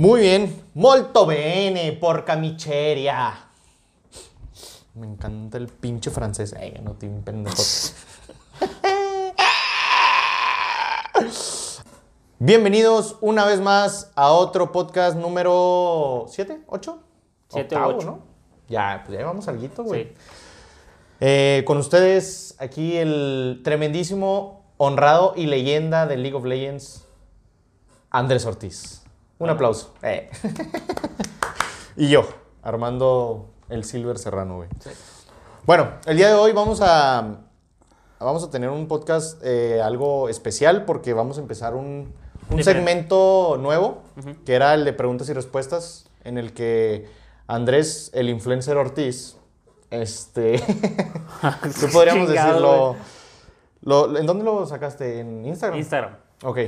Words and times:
Muy 0.00 0.22
bien, 0.22 0.64
molto 0.72 1.26
bene, 1.26 1.92
porca 1.92 2.34
miseria. 2.34 3.34
Me 4.94 5.06
encanta 5.06 5.58
el 5.58 5.66
pinche 5.66 6.10
francés. 6.10 6.54
Ay, 6.58 6.80
no 6.82 6.94
tiene 6.94 7.20
pendejo. 7.20 7.58
Bienvenidos 12.38 13.18
una 13.20 13.44
vez 13.44 13.60
más 13.60 14.10
a 14.14 14.32
otro 14.32 14.72
podcast 14.72 15.18
número 15.18 16.24
7, 16.30 16.62
8? 16.66 17.02
Siete 17.50 17.76
u 17.76 17.84
ocho. 17.84 18.06
¿no? 18.06 18.20
Ya, 18.70 19.02
pues 19.04 19.18
ya 19.18 19.26
vamos 19.26 19.48
al 19.48 19.60
guito, 19.60 19.84
güey. 19.84 20.04
Sí. 20.04 20.14
Eh, 21.20 21.62
con 21.66 21.76
ustedes 21.76 22.54
aquí 22.58 22.96
el 22.96 23.60
tremendísimo, 23.62 24.64
honrado 24.78 25.34
y 25.36 25.44
leyenda 25.44 26.06
del 26.06 26.22
League 26.22 26.38
of 26.38 26.46
Legends, 26.46 27.04
Andrés 28.08 28.46
Ortiz. 28.46 28.99
Un 29.40 29.50
aplauso. 29.50 29.94
Eh. 30.02 30.30
y 31.96 32.08
yo, 32.08 32.28
Armando 32.62 33.50
el 33.68 33.84
Silver 33.84 34.18
Serrano, 34.18 34.56
güey. 34.56 34.68
Sí. 34.80 34.90
Bueno, 35.66 35.92
el 36.06 36.16
día 36.16 36.28
de 36.28 36.34
hoy 36.34 36.52
vamos 36.52 36.80
a, 36.82 37.38
vamos 38.18 38.44
a 38.44 38.50
tener 38.50 38.70
un 38.70 38.86
podcast 38.86 39.40
eh, 39.44 39.80
algo 39.82 40.28
especial 40.28 40.84
porque 40.84 41.12
vamos 41.14 41.38
a 41.38 41.40
empezar 41.40 41.74
un, 41.74 42.12
un 42.50 42.64
segmento 42.64 43.56
nuevo, 43.58 44.02
que 44.44 44.54
era 44.54 44.74
el 44.74 44.84
de 44.84 44.92
preguntas 44.92 45.28
y 45.28 45.32
respuestas, 45.32 46.06
en 46.24 46.36
el 46.38 46.52
que 46.52 47.08
Andrés, 47.46 48.10
el 48.14 48.28
influencer 48.28 48.76
Ortiz, 48.76 49.36
este, 49.90 50.58
tú 51.80 51.86
podríamos 51.92 52.28
Chingado, 52.28 52.50
decirlo, 52.52 52.96
lo- 53.82 54.18
¿en 54.18 54.26
dónde 54.26 54.44
lo 54.44 54.66
sacaste? 54.66 55.20
¿En 55.20 55.44
Instagram? 55.46 55.78
Instagram. 55.78 56.16
Ok. 56.44 56.58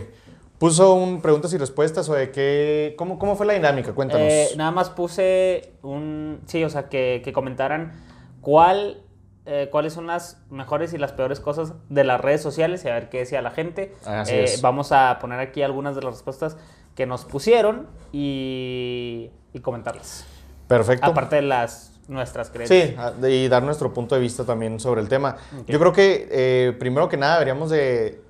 Puso 0.62 0.94
un 0.94 1.20
preguntas 1.20 1.52
y 1.52 1.58
respuestas 1.58 2.08
o 2.08 2.14
de 2.14 2.30
qué, 2.30 2.94
cómo, 2.96 3.18
cómo 3.18 3.34
fue 3.34 3.46
la 3.46 3.54
dinámica, 3.54 3.92
cuéntanos. 3.92 4.28
Eh, 4.30 4.48
nada 4.56 4.70
más 4.70 4.90
puse 4.90 5.72
un. 5.82 6.40
Sí, 6.46 6.62
o 6.62 6.70
sea, 6.70 6.88
que, 6.88 7.20
que 7.24 7.32
comentaran 7.32 7.94
cuál, 8.40 9.02
eh, 9.44 9.68
cuáles 9.72 9.92
son 9.92 10.06
las 10.06 10.40
mejores 10.50 10.94
y 10.94 10.98
las 10.98 11.10
peores 11.12 11.40
cosas 11.40 11.72
de 11.88 12.04
las 12.04 12.20
redes 12.20 12.42
sociales 12.42 12.84
y 12.84 12.88
a 12.88 12.94
ver 12.94 13.08
qué 13.08 13.18
decía 13.18 13.42
la 13.42 13.50
gente. 13.50 13.92
Así 14.06 14.34
Eh, 14.34 14.44
es. 14.44 14.62
Vamos 14.62 14.92
a 14.92 15.18
poner 15.20 15.40
aquí 15.40 15.62
algunas 15.62 15.96
de 15.96 16.02
las 16.02 16.14
respuestas 16.14 16.56
que 16.94 17.06
nos 17.06 17.24
pusieron 17.24 17.88
y, 18.12 19.30
y 19.52 19.58
comentarlas. 19.58 20.26
Perfecto. 20.68 21.06
Aparte 21.06 21.36
de 21.36 21.42
las 21.42 22.00
nuestras 22.06 22.50
creencias. 22.50 23.14
Sí, 23.20 23.26
y 23.26 23.48
dar 23.48 23.64
nuestro 23.64 23.92
punto 23.92 24.14
de 24.14 24.20
vista 24.20 24.44
también 24.44 24.78
sobre 24.78 25.00
el 25.00 25.08
tema. 25.08 25.38
Yo 25.66 25.80
creo 25.80 25.92
que 25.92 26.28
eh, 26.30 26.72
primero 26.78 27.08
que 27.08 27.16
nada 27.16 27.34
deberíamos 27.34 27.68
de, 27.70 28.20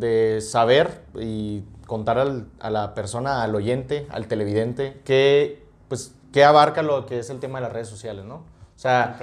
de 0.00 0.40
saber 0.40 1.02
y 1.18 1.62
contar 1.86 2.18
al- 2.18 2.46
a 2.60 2.70
la 2.70 2.94
persona, 2.94 3.42
al 3.42 3.54
oyente, 3.54 4.06
al 4.10 4.26
televidente, 4.28 5.00
qué, 5.04 5.64
pues, 5.88 6.14
qué 6.32 6.44
abarca 6.44 6.82
lo 6.82 7.06
que 7.06 7.18
es 7.20 7.30
el 7.30 7.40
tema 7.40 7.58
de 7.58 7.64
las 7.64 7.72
redes 7.72 7.88
sociales, 7.88 8.24
¿no? 8.24 8.36
O 8.36 8.44
sea, 8.80 9.16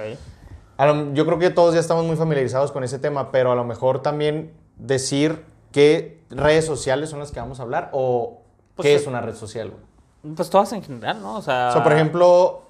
lo- 0.78 1.14
yo 1.14 1.24
creo 1.26 1.38
que 1.38 1.50
todos 1.50 1.74
ya 1.74 1.80
estamos 1.80 2.04
muy 2.04 2.16
familiarizados 2.16 2.72
con 2.72 2.84
ese 2.84 2.98
tema, 2.98 3.30
pero 3.30 3.52
a 3.52 3.54
lo 3.54 3.64
mejor 3.64 4.02
también 4.02 4.52
decir 4.76 5.44
qué 5.72 6.20
redes 6.30 6.66
sociales 6.66 7.08
son 7.10 7.20
las 7.20 7.30
que 7.30 7.40
vamos 7.40 7.60
a 7.60 7.62
hablar 7.62 7.90
o 7.92 8.42
Pues, 8.74 8.86
qué 8.86 8.94
es 8.96 9.06
una 9.06 9.20
red 9.20 9.34
social, 9.34 9.70
güey. 9.70 10.34
Pues 10.34 10.50
todas 10.50 10.72
en 10.72 10.82
general, 10.82 11.22
¿no? 11.22 11.36
O 11.36 11.42
sea. 11.42 11.68
O 11.70 11.72
sea, 11.72 11.82
por 11.84 11.92
ejemplo, 11.92 12.62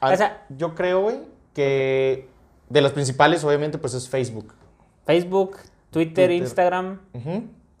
a- 0.00 0.12
O 0.12 0.16
sea- 0.16 0.46
yo 0.50 0.74
creo, 0.74 1.00
güey, 1.02 1.18
que 1.52 2.28
de 2.68 2.80
las 2.80 2.92
principales, 2.92 3.42
obviamente, 3.44 3.76
pues 3.78 3.92
es 3.94 4.08
Facebook. 4.08 4.54
Facebook, 5.04 5.56
Twitter, 5.90 6.28
Twitter. 6.28 6.30
Instagram. 6.32 7.00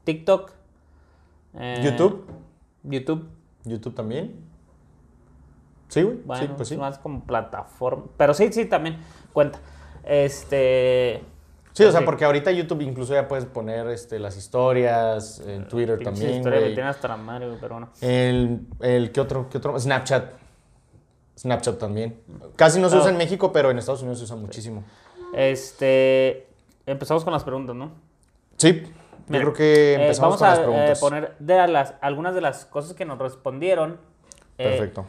TikTok. 0.04 0.50
eh, 1.58 1.80
YouTube. 1.84 2.26
YouTube. 2.84 3.28
YouTube 3.64 3.94
también. 3.94 4.34
Sí, 5.88 6.02
güey. 6.02 6.16
Bueno, 6.24 6.42
sí, 6.46 6.52
pues 6.56 6.68
sí. 6.68 6.76
más 6.76 6.98
como 6.98 7.24
plataforma. 7.24 8.04
Pero 8.16 8.34
sí, 8.34 8.52
sí, 8.52 8.66
también 8.66 8.98
cuenta. 9.32 9.58
Este. 10.04 11.22
Sí, 11.72 11.84
o 11.84 11.90
sea, 11.90 12.00
sí. 12.00 12.06
porque 12.06 12.24
ahorita 12.24 12.50
YouTube 12.52 12.80
incluso 12.80 13.12
ya 13.12 13.28
puedes 13.28 13.44
poner 13.44 13.86
este, 13.88 14.18
las 14.18 14.36
historias, 14.36 15.40
en 15.46 15.68
Twitter 15.68 15.98
pinches 15.98 16.14
también, 16.14 16.36
historias 16.38 16.60
me 16.60 16.66
güey. 16.68 16.74
tienen 16.74 16.90
hasta 16.90 17.08
la 17.08 17.16
madre, 17.18 17.48
pero 17.60 17.74
bueno. 17.74 17.90
El, 18.00 18.60
el, 18.80 19.12
¿qué 19.12 19.20
otro? 19.20 19.48
¿Qué 19.50 19.58
otro? 19.58 19.78
Snapchat. 19.78 20.32
Snapchat 21.38 21.78
también. 21.78 22.18
Casi 22.56 22.80
no 22.80 22.88
se 22.88 22.96
Ah. 22.96 23.00
usa 23.00 23.10
en 23.10 23.18
México, 23.18 23.52
pero 23.52 23.70
en 23.70 23.78
Estados 23.78 24.00
Unidos 24.00 24.18
se 24.18 24.24
usa 24.24 24.36
muchísimo. 24.36 24.84
Este. 25.34 26.46
Empezamos 26.86 27.24
con 27.24 27.32
las 27.32 27.42
preguntas, 27.44 27.74
¿no? 27.74 27.90
Sí, 28.56 28.82
yo 29.28 29.40
creo 29.40 29.52
que 29.52 29.94
Eh, 29.94 30.02
empezamos 30.02 30.20
vamos 30.20 30.38
con 30.38 30.46
a 30.46 30.50
las 30.50 30.58
eh, 30.58 30.62
preguntas. 30.62 31.00
poner 31.00 31.36
de 31.38 31.68
las, 31.68 31.94
algunas 32.00 32.34
de 32.34 32.40
las 32.40 32.64
cosas 32.64 32.94
que 32.94 33.04
nos 33.04 33.18
respondieron. 33.18 33.98
Eh, 34.58 34.64
Perfecto. 34.70 35.04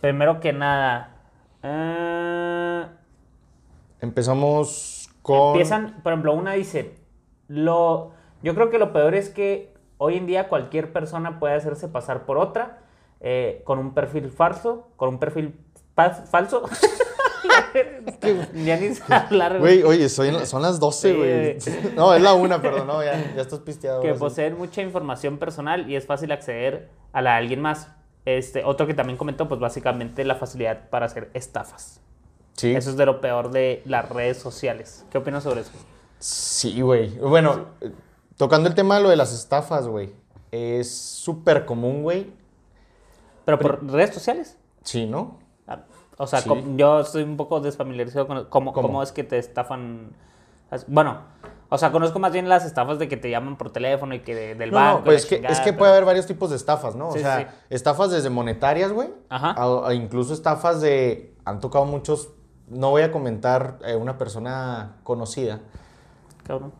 primero 0.00 0.40
que 0.40 0.52
nada. 0.52 1.16
eh, 1.62 2.86
Empezamos 4.00 5.10
con... 5.22 5.48
Empiezan, 5.48 6.00
por 6.02 6.12
ejemplo, 6.12 6.32
una 6.32 6.52
dice, 6.52 6.94
lo, 7.48 8.12
yo 8.42 8.54
creo 8.54 8.70
que 8.70 8.78
lo 8.78 8.92
peor 8.92 9.14
es 9.14 9.28
que 9.28 9.74
hoy 9.98 10.16
en 10.16 10.26
día 10.26 10.48
cualquier 10.48 10.92
persona 10.92 11.38
puede 11.38 11.54
hacerse 11.54 11.88
pasar 11.88 12.24
por 12.24 12.38
otra 12.38 12.78
eh, 13.20 13.60
con 13.64 13.78
un 13.78 13.92
perfil 13.92 14.30
falso, 14.30 14.88
con 14.96 15.10
un 15.10 15.18
perfil 15.18 15.58
falso. 16.30 16.62
ya 18.64 18.76
ni 18.76 18.94
sé 18.94 19.02
hablar, 19.12 19.58
Güey, 19.58 19.82
oye, 19.82 20.08
son 20.08 20.62
las 20.62 20.80
12, 20.80 21.08
Sí, 21.10 21.16
güey. 21.16 21.58
No, 21.94 22.14
es 22.14 22.22
la 22.22 22.34
una, 22.34 22.60
perdón, 22.60 22.86
no, 22.86 23.02
ya, 23.02 23.32
ya 23.34 23.42
estás 23.42 23.60
pisteado. 23.60 24.02
que 24.02 24.14
poseen 24.14 24.56
mucha 24.58 24.82
información 24.82 25.38
personal 25.38 25.88
y 25.90 25.96
es 25.96 26.06
fácil 26.06 26.32
acceder 26.32 26.88
a 27.12 27.22
la 27.22 27.32
de 27.32 27.36
alguien 27.38 27.60
más. 27.60 27.88
Este, 28.24 28.64
otro 28.64 28.86
que 28.86 28.94
también 28.94 29.16
comentó, 29.16 29.48
pues 29.48 29.60
básicamente 29.60 30.24
la 30.24 30.34
facilidad 30.36 30.88
para 30.90 31.06
hacer 31.06 31.30
estafas. 31.34 32.00
Sí, 32.56 32.74
Eso 32.74 32.90
es 32.90 32.96
de 32.96 33.06
lo 33.06 33.20
peor 33.20 33.50
de 33.50 33.82
las 33.86 34.08
redes 34.08 34.38
sociales. 34.38 35.04
¿Qué 35.10 35.18
opinas 35.18 35.42
sobre 35.44 35.62
eso? 35.62 35.72
sí, 36.18 36.80
güey. 36.82 37.08
Bueno, 37.18 37.66
tocando 38.36 38.68
el 38.68 38.74
tema 38.74 38.96
de 38.96 39.02
lo 39.02 39.08
de 39.08 39.16
las 39.16 39.32
estafas, 39.32 39.86
güey. 39.88 40.12
Es 40.52 40.90
súper 40.90 41.64
común, 41.64 42.02
güey. 42.02 42.30
¿Pero 43.46 43.58
por 43.58 43.90
redes 43.90 44.12
sociales? 44.14 44.58
Sí, 44.84 45.06
¿no? 45.06 45.38
O 46.20 46.26
sea, 46.26 46.40
Sí. 46.40 46.50
yo 46.76 47.00
estoy 47.00 47.22
un 47.22 47.36
poco 47.36 47.60
desfamiliarizado 47.60 48.26
con 48.26 48.44
cómo, 48.46 48.72
¿Cómo? 48.72 48.88
cómo 48.88 49.02
es 49.02 49.10
que 49.12 49.24
te 49.24 49.38
estafan. 49.38 50.12
Bueno, 50.86 51.18
o 51.70 51.78
sea, 51.78 51.90
conozco 51.92 52.18
más 52.18 52.32
bien 52.32 52.48
las 52.48 52.64
estafas 52.64 52.98
de 52.98 53.08
que 53.08 53.16
te 53.16 53.30
llaman 53.30 53.56
por 53.56 53.70
teléfono 53.72 54.14
y 54.14 54.20
que 54.20 54.34
de- 54.34 54.54
del 54.54 54.70
No, 54.70 54.76
banco. 54.76 54.98
no, 54.98 55.04
pues 55.04 55.24
es 55.24 55.32
la 55.40 55.48
que, 55.48 55.52
es 55.54 55.58
que 55.60 55.64
pero- 55.66 55.78
puede 55.78 55.92
haber 55.92 56.04
varios 56.04 56.26
tipos 56.26 56.50
de 56.50 56.56
estafas, 56.56 56.94
¿no? 56.94 57.10
Sí, 57.12 57.18
o 57.18 57.22
sea, 57.22 57.38
sí. 57.38 57.46
estafas 57.70 58.10
desde 58.10 58.28
monetarias, 58.30 58.92
güey. 58.92 59.08
Ajá. 59.30 59.54
A, 59.56 59.88
a 59.88 59.94
incluso 59.94 60.34
estafas 60.34 60.80
de... 60.80 61.34
Han 61.44 61.58
tocado 61.60 61.86
muchos... 61.86 62.28
No 62.68 62.90
voy 62.90 63.02
a 63.02 63.10
comentar 63.10 63.78
eh, 63.84 63.96
una 63.96 64.16
persona 64.18 64.96
conocida. 65.02 65.60
Cabrón. 66.44 66.72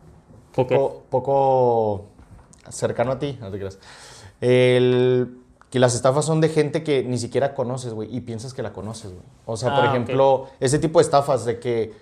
Poco, 0.55 1.03
poco 1.09 2.05
cercano 2.69 3.13
a 3.13 3.19
ti, 3.19 3.37
no 3.41 3.49
te 3.51 3.57
creas. 3.57 3.79
El, 4.39 5.40
que 5.71 5.79
las 5.79 5.95
estafas 5.95 6.25
son 6.25 6.41
de 6.41 6.49
gente 6.49 6.83
que 6.83 7.01
ni 7.03 7.17
siquiera 7.17 7.55
conoces, 7.55 7.93
güey, 7.93 8.13
y 8.15 8.21
piensas 8.21 8.53
que 8.53 8.61
la 8.61 8.73
conoces, 8.73 9.11
güey. 9.11 9.23
O 9.45 9.57
sea, 9.57 9.69
por 9.73 9.79
Ah, 9.85 9.89
ok. 9.89 9.95
ejemplo, 9.95 10.47
ese 10.59 10.77
tipo 10.77 10.99
de 10.99 11.03
estafas 11.03 11.45
de 11.45 11.59
que, 11.59 11.93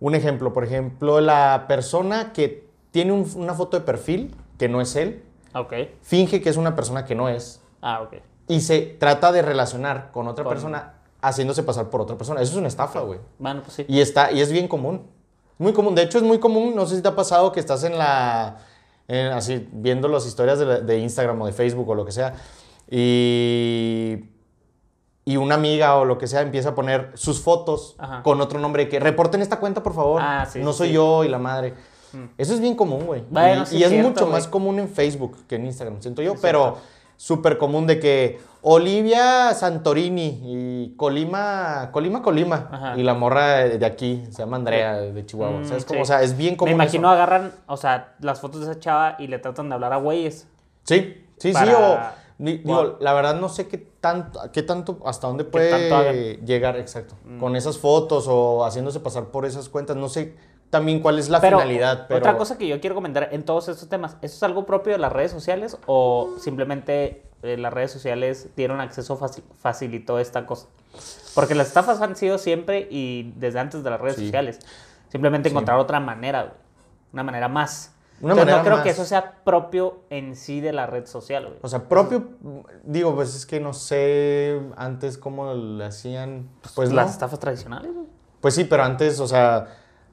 un 0.00 0.14
ejemplo, 0.14 0.52
por 0.52 0.62
ejemplo, 0.64 1.20
la 1.20 1.64
persona 1.66 2.32
que 2.34 2.68
tiene 2.90 3.12
un- 3.12 3.28
una 3.36 3.54
foto 3.54 3.78
de 3.78 3.84
perfil, 3.84 4.34
que 4.58 4.68
no 4.68 4.80
es 4.80 4.94
él, 4.96 5.24
Ok. 5.54 5.72
finge 6.02 6.40
que 6.42 6.50
es 6.50 6.56
una 6.58 6.76
persona 6.76 7.04
que 7.06 7.14
no 7.14 7.28
es, 7.30 7.60
Ah, 7.80 8.02
ok. 8.02 8.16
y 8.48 8.60
se 8.60 8.80
trata 8.82 9.32
de 9.32 9.40
relacionar 9.42 10.10
con 10.12 10.28
otra 10.28 10.44
Con- 10.44 10.52
persona 10.52 10.92
haciéndose 11.22 11.62
pasar 11.62 11.88
por 11.88 12.02
otra 12.02 12.16
persona. 12.18 12.42
Eso 12.42 12.52
es 12.52 12.58
una 12.58 12.68
estafa, 12.68 13.00
güey. 13.00 13.18
Bueno, 13.38 13.62
pues 13.62 13.74
sí. 13.76 13.86
Y, 13.88 14.00
está, 14.00 14.30
y 14.30 14.42
es 14.42 14.52
bien 14.52 14.68
común. 14.68 15.02
Muy 15.58 15.72
común. 15.72 15.94
De 15.94 16.02
hecho, 16.02 16.18
es 16.18 16.24
muy 16.24 16.38
común. 16.38 16.74
No 16.76 16.84
sé 16.86 16.96
si 16.96 17.02
te 17.02 17.08
ha 17.08 17.16
pasado 17.16 17.50
que 17.52 17.60
estás 17.60 17.82
en 17.84 17.96
la. 17.96 18.58
en- 19.08 19.28
así, 19.32 19.66
viendo 19.72 20.08
las 20.08 20.26
historias 20.26 20.58
de, 20.58 20.66
la- 20.66 20.80
de 20.80 20.98
Instagram 20.98 21.40
o 21.40 21.46
de 21.46 21.52
Facebook 21.52 21.88
o 21.88 21.94
lo 21.94 22.04
que 22.04 22.10
sea. 22.12 22.34
Y. 22.90 24.24
Y 25.28 25.38
una 25.38 25.56
amiga 25.56 25.96
o 25.96 26.04
lo 26.04 26.18
que 26.18 26.28
sea 26.28 26.40
empieza 26.42 26.68
a 26.68 26.74
poner 26.76 27.10
sus 27.14 27.40
fotos 27.42 27.96
Ajá. 27.98 28.22
con 28.22 28.40
otro 28.40 28.60
nombre. 28.60 28.88
Que 28.88 29.00
reporten 29.00 29.42
esta 29.42 29.58
cuenta, 29.58 29.82
por 29.82 29.92
favor. 29.92 30.22
Ah, 30.22 30.46
sí, 30.48 30.60
no 30.60 30.72
soy 30.72 30.88
sí. 30.88 30.94
yo 30.94 31.24
y 31.24 31.28
la 31.28 31.38
madre. 31.38 31.74
Mm. 32.12 32.26
Eso 32.38 32.54
es 32.54 32.60
bien 32.60 32.76
común, 32.76 33.06
güey. 33.06 33.24
Bueno, 33.28 33.64
y 33.64 33.66
sí 33.66 33.78
y 33.78 33.82
es 33.82 33.90
cierto, 33.90 34.08
mucho 34.08 34.26
más 34.28 34.46
común 34.46 34.78
en 34.78 34.88
Facebook 34.88 35.36
que 35.48 35.56
en 35.56 35.66
Instagram, 35.66 36.00
siento 36.00 36.22
yo. 36.22 36.34
Pero 36.40 36.78
súper 37.16 37.58
común 37.58 37.88
de 37.88 37.98
que 37.98 38.38
Olivia 38.62 39.52
Santorini 39.54 40.42
y 40.44 40.94
Colima, 40.96 41.88
Colima, 41.90 42.22
Colima. 42.22 42.68
Ajá. 42.70 42.96
Y 42.96 43.02
la 43.02 43.14
morra 43.14 43.64
de 43.64 43.84
aquí 43.84 44.24
se 44.30 44.38
llama 44.42 44.58
Andrea, 44.58 44.94
de 44.98 45.26
Chihuahua. 45.26 45.58
Mm, 45.60 45.64
¿Sabes 45.66 45.84
cómo? 45.84 45.98
sí. 45.98 46.02
O 46.02 46.04
sea, 46.06 46.22
es 46.22 46.36
bien 46.36 46.52
Me 46.52 46.56
común. 46.56 46.74
imagino 46.74 47.08
eso. 47.08 47.14
agarran, 47.14 47.52
o 47.66 47.76
sea, 47.76 48.14
las 48.20 48.40
fotos 48.40 48.64
de 48.64 48.70
esa 48.70 48.78
chava 48.78 49.16
y 49.18 49.26
le 49.26 49.40
tratan 49.40 49.68
de 49.70 49.74
hablar 49.74 49.92
a 49.92 49.96
güeyes. 49.96 50.46
Sí, 50.84 51.24
sí, 51.38 51.52
sí. 51.52 51.64
O, 51.76 51.98
digo, 52.38 52.74
Wow. 52.74 52.96
la 53.00 53.12
verdad 53.14 53.40
no 53.40 53.48
sé 53.48 53.66
qué 53.68 53.78
tanto, 53.78 54.40
qué 54.52 54.62
tanto, 54.62 54.98
hasta 55.06 55.26
dónde 55.26 55.44
puede 55.44 55.70
tanto. 55.90 56.10
Mm. 56.12 56.44
llegar, 56.46 56.76
exacto. 56.76 57.14
Con 57.40 57.56
esas 57.56 57.78
fotos 57.78 58.26
o 58.28 58.64
haciéndose 58.64 59.00
pasar 59.00 59.26
por 59.26 59.46
esas 59.46 59.68
cuentas. 59.68 59.96
No 59.96 60.08
sé 60.08 60.34
también 60.70 61.00
cuál 61.00 61.18
es 61.18 61.28
la 61.28 61.40
Pero, 61.40 61.58
finalidad. 61.58 62.06
Pero 62.08 62.18
otra 62.18 62.36
cosa 62.36 62.58
que 62.58 62.66
yo 62.66 62.80
quiero 62.80 62.94
comentar 62.94 63.28
en 63.32 63.44
todos 63.44 63.68
estos 63.68 63.88
temas, 63.88 64.16
¿eso 64.22 64.36
es 64.36 64.42
algo 64.42 64.66
propio 64.66 64.92
de 64.92 64.98
las 64.98 65.12
redes 65.12 65.30
sociales 65.30 65.78
o 65.86 66.34
simplemente 66.40 67.22
eh, 67.42 67.56
las 67.56 67.72
redes 67.72 67.92
sociales 67.92 68.48
dieron 68.56 68.80
acceso, 68.80 69.18
faci- 69.18 69.42
facilitó 69.60 70.18
esta 70.18 70.46
cosa. 70.46 70.66
Porque 71.34 71.54
las 71.54 71.68
estafas 71.68 72.00
han 72.00 72.16
sido 72.16 72.38
siempre 72.38 72.88
y 72.90 73.32
desde 73.36 73.58
antes 73.60 73.84
de 73.84 73.90
las 73.90 74.00
redes 74.00 74.16
Sí. 74.16 74.24
sociales. 74.24 74.58
Simplemente 75.10 75.48
Sí. 75.48 75.52
encontrar 75.52 75.78
otra 75.78 76.00
manera. 76.00 76.54
Una 77.12 77.22
manera 77.22 77.48
más. 77.48 77.92
Una 78.20 78.32
Entonces, 78.32 78.36
manera 78.46 78.56
no 78.58 78.64
creo 78.64 78.76
más. 78.76 78.84
que 78.84 78.90
eso 78.90 79.04
sea 79.04 79.34
propio 79.44 79.98
en 80.10 80.36
sí 80.36 80.60
de 80.60 80.72
la 80.72 80.86
red 80.86 81.06
social, 81.06 81.44
güey. 81.46 81.58
O 81.62 81.68
sea, 81.68 81.88
propio, 81.88 82.24
digo, 82.82 83.14
pues 83.14 83.34
es 83.34 83.44
que 83.44 83.60
no 83.60 83.74
sé 83.74 84.58
antes 84.76 85.18
cómo 85.18 85.52
le 85.54 85.84
hacían. 85.84 86.48
Pues 86.74 86.92
las 86.92 87.06
no. 87.06 87.12
estafas 87.12 87.38
tradicionales, 87.38 87.92
güey. 87.92 88.06
Pues 88.40 88.54
sí, 88.54 88.64
pero 88.64 88.84
antes, 88.84 89.20
o 89.20 89.26
sea, 89.28 89.66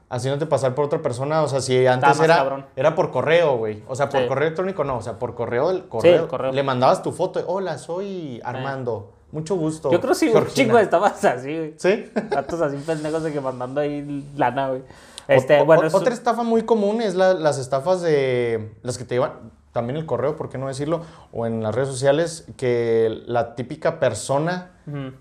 haciéndote 0.10 0.46
pasar 0.48 0.76
por 0.76 0.86
otra 0.86 1.02
persona, 1.02 1.42
o 1.44 1.48
sea, 1.48 1.62
si 1.62 1.86
antes 1.88 2.20
era, 2.20 2.36
cabrón. 2.38 2.66
era 2.76 2.94
por 2.94 3.10
correo, 3.12 3.58
güey. 3.58 3.84
O 3.88 3.96
sea, 3.96 4.10
por 4.10 4.22
Sí. 4.22 4.28
correo 4.28 4.48
electrónico 4.48 4.84
no, 4.84 4.98
o 4.98 5.02
sea, 5.02 5.18
por 5.18 5.34
correo, 5.34 5.72
el 5.72 5.88
correo, 5.88 6.24
el 6.24 6.28
correo. 6.28 6.52
Le 6.52 6.64
mandabas 6.64 7.02
tu 7.04 7.12
foto, 7.14 7.42
hola, 7.48 7.78
soy 7.78 8.42
Armando, 8.44 9.14
mucho 9.32 9.56
gusto. 9.56 9.92
Yo 9.92 10.00
creo 10.00 10.12
que 10.14 10.20
sí, 10.20 10.26
un 10.28 10.34
Georgina". 10.34 10.54
chingo 10.56 10.78
de 10.78 10.84
estafas 10.84 11.24
así, 11.26 11.56
güey. 11.58 11.74
¿Sí? 11.78 12.12
Datos 12.30 12.60
así 12.62 12.76
pendejos 12.86 13.24
de 13.24 13.32
que 13.32 13.40
mandando 13.42 13.82
ahí 13.82 14.26
lana, 14.36 14.70
güey. 14.70 14.84
Este, 15.28 15.60
O- 15.62 15.64
o- 15.66 15.98
Otra 15.98 16.14
estafa 16.14 16.44
muy 16.44 16.64
común 16.64 17.02
es 17.02 17.16
la- 17.16 17.34
las 17.34 17.58
estafas 17.58 18.02
de 18.02 18.72
las 18.82 18.98
que 18.98 19.06
te 19.06 19.16
llevan, 19.16 19.52
también 19.72 19.98
el 19.98 20.06
correo, 20.06 20.36
¿por 20.36 20.50
qué 20.50 20.58
no 20.58 20.68
decirlo? 20.68 21.02
O 21.32 21.46
en 21.46 21.64
las 21.64 21.74
redes 21.74 21.90
sociales, 21.90 22.46
que 22.58 23.22
la 23.26 23.56
típica 23.56 24.00
persona 24.00 24.72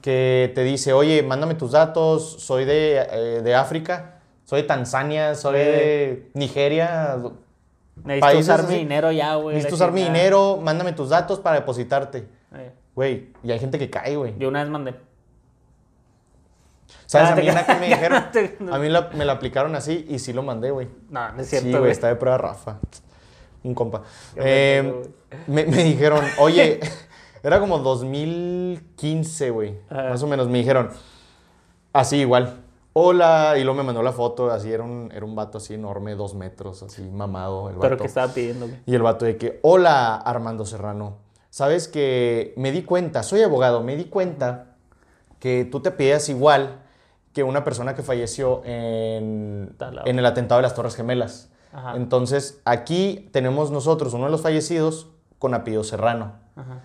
que 0.03 0.51
te 0.55 0.63
dice, 0.65 0.93
oye, 0.93 1.23
mándame 1.23 1.55
tus 1.55 1.71
datos, 1.73 2.37
soy 2.43 2.65
de, 2.65 2.99
eh, 3.11 3.41
de 3.43 3.55
África, 3.55 4.21
soy 4.45 4.63
de 4.63 4.69
Tanzania, 4.69 5.35
soy 5.37 5.55
Eh. 5.57 5.61
de 5.61 6.31
Nigeria, 6.35 7.17
Necesito 8.05 8.39
usar 8.41 8.61
así. 8.61 8.73
mi 8.73 8.79
dinero 8.81 9.13
ya, 9.13 9.37
güey. 9.37 9.55
necesito 9.55 9.77
usar 9.77 9.93
mi 9.93 10.03
dinero, 10.03 10.59
mándame 10.61 10.93
tus 10.93 11.11
datos 11.11 11.39
para 11.41 11.57
depositarte. 11.57 12.27
Eh, 12.55 12.73
Güey, 12.95 13.31
y 13.43 13.51
hay 13.53 13.59
gente 13.59 13.79
que 13.79 13.89
cae, 13.89 14.17
güey. 14.17 14.35
Yo 14.39 14.49
una 14.49 14.61
vez 14.63 14.71
mandé. 14.71 14.95
¿Sabes 17.13 17.29
Ah, 17.29 17.33
a 17.33 17.37
mí 17.37 17.49
una 17.51 17.67
que 17.67 17.75
me 17.75 17.87
dijeron? 17.89 18.25
A 18.73 18.79
mí 18.79 18.89
la- 18.89 19.11
me 19.11 19.25
la 19.25 19.33
aplicaron 19.35 19.75
así 19.77 20.07
y 20.09 20.19
sí 20.19 20.33
lo 20.33 20.43
mandé, 20.43 20.71
güey. 20.71 20.89
No, 21.11 21.31
no 21.33 21.41
es 21.43 21.47
Sí, 21.47 21.51
cierto, 21.59 21.69
güey, 21.71 21.81
güey. 21.81 21.93
está 21.93 22.09
de 22.09 22.17
prueba 22.17 22.39
Rafa. 22.39 22.79
Un 23.63 23.75
compa. 23.75 24.03
Eh, 24.37 24.81
pendejo, 24.83 25.15
me, 25.47 25.65
me 25.67 25.85
dijeron, 25.85 26.25
oye, 26.39 26.81
era 27.43 27.61
como 27.61 27.79
2015, 27.79 29.51
güey. 29.51 29.79
Ajá. 29.91 30.11
Más 30.11 30.23
o 30.23 30.27
menos. 30.27 30.49
Me 30.49 30.59
dijeron, 30.59 30.91
así 31.93 32.17
igual. 32.19 32.59
Hola, 32.95 33.55
y 33.57 33.65
luego 33.65 33.79
me 33.79 33.85
mandó 33.85 34.03
la 34.03 34.13
foto, 34.13 34.51
así 34.51 34.71
era 34.71 34.83
un, 34.83 35.11
era 35.15 35.25
un 35.25 35.35
vato 35.35 35.59
así 35.59 35.73
enorme, 35.75 36.15
dos 36.15 36.35
metros, 36.35 36.83
así 36.83 37.03
mamado 37.03 37.69
el 37.71 37.77
vato. 37.77 37.81
Pero 37.89 37.97
que 37.97 38.07
estaba 38.07 38.33
pidiendo. 38.33 38.69
Y 38.85 38.95
el 38.95 39.01
vato 39.03 39.25
de 39.25 39.37
que, 39.39 39.61
hola 39.63 40.17
Armando 40.17 40.67
Serrano, 40.67 41.17
sabes 41.49 41.89
que 41.89 42.53
me 42.59 42.71
di 42.71 42.83
cuenta, 42.83 43.23
soy 43.23 43.41
abogado, 43.43 43.83
me 43.83 43.97
di 43.97 44.05
cuenta 44.07 44.77
que 45.39 45.65
tú 45.65 45.81
te 45.81 45.91
pides 45.91 46.29
igual 46.29 46.81
que 47.33 47.43
una 47.43 47.65
persona 47.65 47.95
que 47.95 48.03
falleció 48.03 48.63
en, 48.65 49.75
en 50.05 50.19
el 50.19 50.27
atentado 50.27 50.59
de 50.59 50.63
las 50.63 50.75
Torres 50.75 50.95
Gemelas. 50.97 51.51
Ajá. 51.73 51.97
Entonces, 51.97 52.61
aquí 52.65 53.29
tenemos 53.33 53.71
nosotros 53.71 54.13
uno 54.15 54.27
de 54.27 54.31
los 54.31 54.43
fallecidos 54.43 55.09
con 55.39 55.55
apellido 55.55 55.83
Serrano 55.85 56.35
Ajá. 56.55 56.81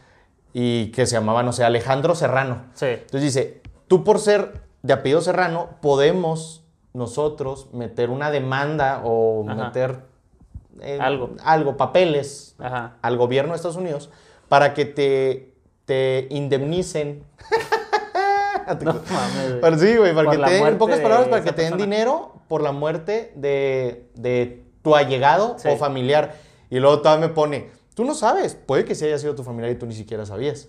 y 0.53 0.91
que 0.91 1.05
se 1.05 1.15
llamaba, 1.15 1.43
no 1.43 1.51
sé, 1.51 1.63
Alejandro 1.65 2.15
Serrano. 2.15 2.63
Sí. 2.73 2.85
Entonces 2.85 3.21
dice, 3.21 3.61
tú 3.87 4.03
por 4.05 4.19
ser 4.19 4.61
de 4.83 4.93
apellido 4.93 5.21
Serrano, 5.21 5.69
podemos 5.81 6.63
nosotros 6.93 7.67
meter 7.73 8.09
una 8.09 8.31
demanda 8.31 9.01
o 9.03 9.45
Ajá. 9.49 9.65
meter 9.65 9.99
eh, 10.79 10.97
Algo. 11.01 11.31
algo, 11.43 11.75
papeles 11.75 12.55
al 13.01 13.17
gobierno 13.17 13.51
de 13.51 13.57
Estados 13.57 13.77
Unidos 13.77 14.09
para 14.47 14.73
que 14.73 14.85
te, 14.85 15.53
te 15.85 16.27
indemnicen. 16.31 17.23
No 18.81 18.93
mames. 18.93 19.55
Pero 19.61 19.77
sí, 19.79 19.95
güey, 19.97 20.13
para 20.15 20.29
Por 20.29 20.37
que 20.37 20.43
te 20.45 20.51
den, 20.51 20.67
en 20.67 20.77
pocas 20.77 20.99
palabras, 20.99 21.27
para 21.29 21.43
que 21.43 21.51
te 21.51 21.61
den 21.63 21.71
persona. 21.73 21.83
dinero 21.91 22.33
por 22.47 22.61
la 22.61 22.71
muerte 22.71 23.31
de, 23.35 24.09
de 24.15 24.63
tu 24.83 24.95
allegado 24.95 25.55
Sí. 25.59 25.67
o 25.69 25.77
familiar. 25.77 26.35
Y 26.69 26.79
luego 26.79 26.99
todavía 27.01 27.27
me 27.27 27.33
pone, 27.33 27.69
tú 27.95 28.03
no 28.03 28.13
sabes, 28.13 28.55
puede 28.55 28.85
que 28.85 28.93
sí 28.95 29.05
haya 29.05 29.17
sido 29.17 29.35
tu 29.35 29.43
familiar 29.43 29.71
y 29.71 29.75
tú 29.75 29.85
ni 29.85 29.93
siquiera 29.95 30.25
sabías. 30.25 30.67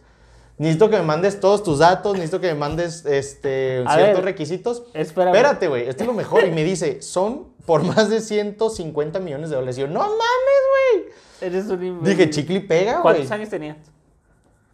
Necesito 0.58 0.90
que 0.90 0.96
me 0.96 1.02
mandes 1.04 1.38
todos 1.38 1.62
tus 1.62 1.78
datos, 1.78 2.14
necesito 2.14 2.40
que 2.40 2.48
me 2.48 2.54
mandes 2.58 3.04
este, 3.06 3.82
A 3.86 3.94
ciertos 3.94 4.16
ver, 4.16 4.24
requisitos. 4.24 4.82
espérame. 4.94 5.34
Espérate, 5.34 5.68
güey, 5.68 5.88
esto 5.88 6.02
es 6.02 6.06
lo 6.08 6.14
mejor. 6.14 6.44
Y 6.46 6.50
me 6.50 6.64
dice, 6.64 7.00
son 7.02 7.48
por 7.64 7.84
más 7.84 8.08
de 8.10 8.20
150 8.20 9.20
millones 9.20 9.50
de 9.50 9.56
dólares. 9.56 9.78
Y 9.78 9.82
yo, 9.82 9.86
no 9.88 10.00
mames, 10.00 10.18
güey. 10.18 11.12
Eres 11.40 11.66
un 11.66 11.84
imbécil. 11.84 12.16
Dije, 12.16 12.30
chicle 12.30 12.56
y 12.56 12.60
pega, 12.60 12.92
güey. 12.94 13.02
¿Cuántos 13.02 13.30
años 13.30 13.48
tenías? 13.50 13.76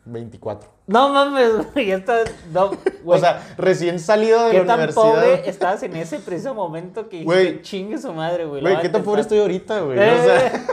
24. 0.06 0.68
No 0.86 1.08
mames, 1.10 1.72
güey. 1.72 1.90
Está. 1.92 2.18
No, 2.52 2.68
güey. 3.04 3.18
O 3.18 3.20
sea, 3.20 3.42
recién 3.56 3.98
salido 3.98 4.44
de 4.46 4.50
¿Qué 4.52 4.58
la 4.60 4.66
tan 4.66 4.74
universidad. 4.80 5.02
pobre 5.02 5.48
estabas 5.48 5.82
en 5.82 5.96
ese 5.96 6.18
preciso 6.18 6.54
momento 6.54 7.08
que 7.08 7.24
Güey. 7.24 7.62
chingue 7.62 7.98
su 7.98 8.12
madre, 8.12 8.44
güey? 8.44 8.60
Güey, 8.60 8.80
¿qué 8.80 8.88
tan 8.88 9.02
pobre 9.02 9.20
intentar"? 9.20 9.20
estoy 9.20 9.38
ahorita, 9.40 9.80
güey? 9.80 9.98
Eh, 9.98 10.12
O 10.20 10.24
sea, 10.24 10.66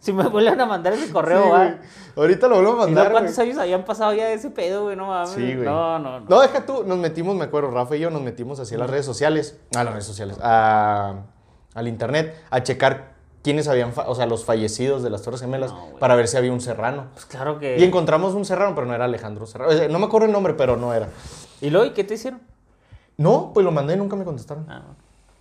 si 0.00 0.12
me 0.12 0.26
vuelven 0.28 0.60
a 0.60 0.66
mandar 0.66 0.92
ese 0.92 1.06
sí, 1.06 1.12
correo, 1.12 1.48
güey. 1.48 1.52
va. 1.70 1.78
Ahorita 2.16 2.46
lo 2.48 2.56
vuelvo 2.56 2.70
a 2.70 2.72
¿Y 2.72 2.76
luego 2.76 2.86
mandar, 2.86 3.12
cuántos 3.12 3.36
güey. 3.36 3.48
años 3.48 3.58
habían 3.58 3.84
pasado 3.84 4.12
ya 4.12 4.26
de 4.26 4.34
ese 4.34 4.50
pedo, 4.50 4.82
güey? 4.84 4.96
No 4.96 5.06
mames. 5.06 5.30
Sí, 5.30 5.54
güey. 5.54 5.64
No, 5.64 5.98
no, 5.98 6.20
no. 6.20 6.26
No, 6.28 6.40
deja 6.40 6.66
tú, 6.66 6.84
nos 6.84 6.98
metimos, 6.98 7.34
me 7.36 7.44
acuerdo, 7.44 7.70
Rafa 7.70 7.96
y 7.96 8.00
yo 8.00 8.10
nos 8.10 8.20
metimos 8.20 8.58
hacia 8.60 8.76
las 8.78 8.90
redes 8.90 9.06
sociales, 9.06 9.58
a 9.74 9.84
las 9.84 9.92
redes 9.94 10.06
sociales, 10.06 10.36
a- 10.42 11.22
al 11.74 11.88
internet, 11.88 12.36
a 12.50 12.62
checar 12.62 13.12
quiénes 13.42 13.68
habían, 13.68 13.92
o 14.06 14.14
sea, 14.14 14.26
los 14.26 14.44
fallecidos 14.44 15.02
de 15.02 15.10
las 15.10 15.22
Torres 15.22 15.40
Gemelas, 15.40 15.72
No, 15.72 15.90
para 15.98 16.14
ver 16.14 16.28
si 16.28 16.36
había 16.36 16.52
un 16.52 16.60
serrano. 16.60 17.06
Pues 17.14 17.26
claro 17.26 17.58
que. 17.58 17.78
Y 17.78 17.84
encontramos 17.84 18.34
un 18.34 18.44
serrano, 18.44 18.74
pero 18.74 18.86
no 18.86 18.94
era 18.94 19.04
Alejandro 19.06 19.46
Serrano. 19.46 19.72
O 19.72 19.76
sea, 19.76 19.88
no 19.88 19.98
me 19.98 20.06
acuerdo 20.06 20.26
el 20.26 20.32
nombre, 20.32 20.54
pero 20.54 20.76
no 20.76 20.94
era. 20.94 21.08
¿Y 21.60 21.70
luego, 21.70 21.86
¿y 21.86 21.90
qué 21.90 22.04
te 22.04 22.14
hicieron? 22.14 22.40
No, 23.16 23.50
pues 23.52 23.64
lo 23.64 23.72
mandé 23.72 23.94
y 23.94 23.96
nunca 23.96 24.16
me 24.16 24.24
contestaron. 24.24 24.66
Ah, 24.70 24.82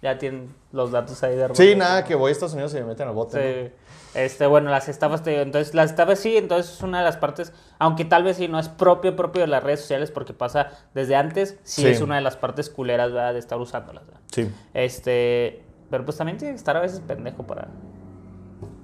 ya 0.01 0.17
tienen 0.17 0.53
los 0.71 0.91
datos 0.91 1.21
ahí 1.23 1.35
de 1.35 1.43
Sí, 1.43 1.47
repente. 1.47 1.75
nada, 1.75 2.03
que 2.03 2.15
voy 2.15 2.29
a 2.29 2.31
Estados 2.31 2.53
Unidos 2.53 2.73
y 2.73 2.77
me 2.77 2.85
meten 2.85 3.07
al 3.07 3.13
bote. 3.13 3.37
¿no? 3.37 3.67
Sí. 3.69 3.73
Este, 4.13 4.45
bueno, 4.45 4.69
las 4.71 4.89
estafas, 4.89 5.23
te 5.23 5.29
digo, 5.29 5.41
entonces 5.43 5.73
las 5.73 5.91
estafas 5.91 6.19
sí, 6.19 6.35
entonces 6.35 6.73
es 6.73 6.81
una 6.81 6.97
de 6.99 7.05
las 7.05 7.15
partes, 7.17 7.53
aunque 7.79 8.03
tal 8.03 8.23
vez 8.23 8.35
sí 8.37 8.49
no 8.49 8.59
es 8.59 8.67
propio 8.67 9.15
propio 9.15 9.41
de 9.41 9.47
las 9.47 9.63
redes 9.63 9.79
sociales 9.81 10.11
porque 10.11 10.33
pasa 10.33 10.71
desde 10.93 11.15
antes, 11.15 11.57
sí, 11.63 11.83
Sí. 11.83 11.87
es 11.87 12.01
una 12.01 12.15
de 12.15 12.21
las 12.21 12.35
partes 12.35 12.69
culeras, 12.69 13.13
¿verdad? 13.13 13.31
De 13.33 13.39
estar 13.39 13.57
usándolas, 13.57 14.05
¿verdad? 14.05 14.19
Sí. 14.33 14.51
Este, 14.73 15.63
pero 15.91 16.03
pues 16.05 16.17
también 16.17 16.37
tiene 16.39 16.53
que 16.53 16.57
estar 16.57 16.75
a 16.75 16.79
veces 16.81 17.01
pendejo 17.01 17.43
para 17.45 17.63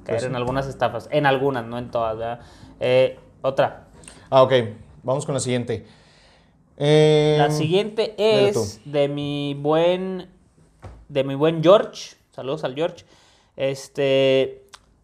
caer 0.03 0.19
Pues 0.19 0.23
en 0.23 0.35
algunas 0.35 0.67
estafas, 0.67 1.09
en 1.11 1.25
algunas, 1.25 1.65
no 1.65 1.77
en 1.79 1.89
todas, 1.89 2.17
¿verdad? 2.17 2.39
Eh, 2.79 3.17
otra, 3.41 3.85
Ah, 4.29 4.43
ok. 4.43 4.53
Vamos 5.03 5.25
con 5.25 5.33
la 5.33 5.39
siguiente. 5.39 5.85
Eh, 6.77 7.35
la 7.39 7.49
siguiente 7.49 8.13
es 8.17 8.81
de 8.85 9.07
mi 9.07 9.55
buen, 9.59 10.29
de 11.09 11.23
mi 11.23 11.33
buen 11.33 11.63
George, 11.63 12.17
saludos 12.31 12.63
al 12.63 12.75
George, 12.75 13.05
este, 13.55 14.63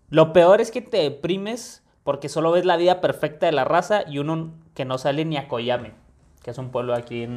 lo 0.10 0.34
peor 0.34 0.62
es 0.62 0.72
que 0.72 0.82
te 0.82 0.98
deprimes 0.98 1.82
porque 2.04 2.28
solo 2.30 2.52
ves 2.52 2.66
la 2.66 2.76
vida 2.78 3.02
perfecta 3.02 3.46
de 3.46 3.54
la 3.54 3.64
raza 3.64 4.04
y 4.08 4.20
uno 4.20 4.52
que 4.76 4.86
no 4.86 4.98
sale 4.98 5.26
ni 5.26 5.38
a 5.38 5.48
Coyame, 5.48 5.94
que 6.44 6.52
es 6.52 6.58
un 6.58 6.70
pueblo 6.70 6.94
aquí 6.94 7.24
en, 7.24 7.32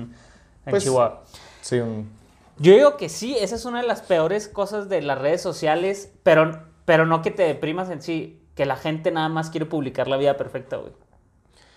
en 0.67 0.71
Pues, 0.71 0.83
Chihuahua. 0.85 1.23
Sí, 1.63 1.79
un- 1.79 2.11
Yo 2.59 2.73
digo 2.73 2.97
que 2.97 3.09
sí, 3.09 3.37
esa 3.39 3.55
es 3.57 3.65
una 3.65 3.83
de 3.83 3.87
las 3.87 4.03
peores 4.03 4.49
cosas 4.49 4.89
de 4.89 5.03
las 5.03 5.19
redes 5.19 5.43
sociales, 5.43 6.13
pero, 6.23 6.63
pero 6.85 7.05
no 7.07 7.21
que 7.23 7.31
te 7.31 7.43
deprimas 7.43 7.91
en 7.91 8.01
sí, 8.01 8.43
que 8.55 8.65
la 8.65 8.77
gente 8.77 9.11
nada 9.11 9.29
más 9.29 9.51
quiere 9.51 9.67
publicar 9.67 10.09
la 10.09 10.17
vida 10.17 10.37
perfecta, 10.37 10.77
güey. 10.79 10.93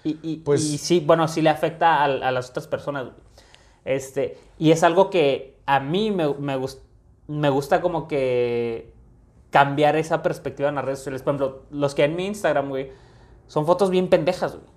Y, 0.06 0.18
y, 0.24 0.38
Pues- 0.38 0.64
y 0.64 0.78
sí, 0.78 1.02
bueno, 1.06 1.28
sí 1.28 1.42
le 1.42 1.50
afecta 1.50 1.96
a, 1.98 2.06
a 2.06 2.32
las 2.32 2.50
otras 2.52 2.68
personas, 2.68 3.06
güey. 3.06 3.16
Este, 3.86 4.38
y 4.58 4.72
es 4.72 4.84
algo 4.84 5.10
que 5.10 5.58
a 5.66 5.80
mí 5.80 6.12
me, 6.12 6.34
me, 6.36 6.58
me 7.28 7.50
gusta 7.50 7.82
como 7.82 8.08
que 8.08 8.94
cambiar 9.50 9.96
esa 9.96 10.22
perspectiva 10.22 10.70
en 10.70 10.76
las 10.76 10.86
redes 10.86 11.00
sociales. 11.00 11.24
Por 11.24 11.36
ejemplo, 11.36 11.64
los 11.72 11.96
que 11.96 12.04
en 12.06 12.16
mi 12.16 12.26
Instagram, 12.28 12.70
güey, 12.70 12.92
son 13.48 13.66
fotos 13.66 13.90
bien 13.90 14.10
pendejas, 14.10 14.54
güey. 14.56 14.68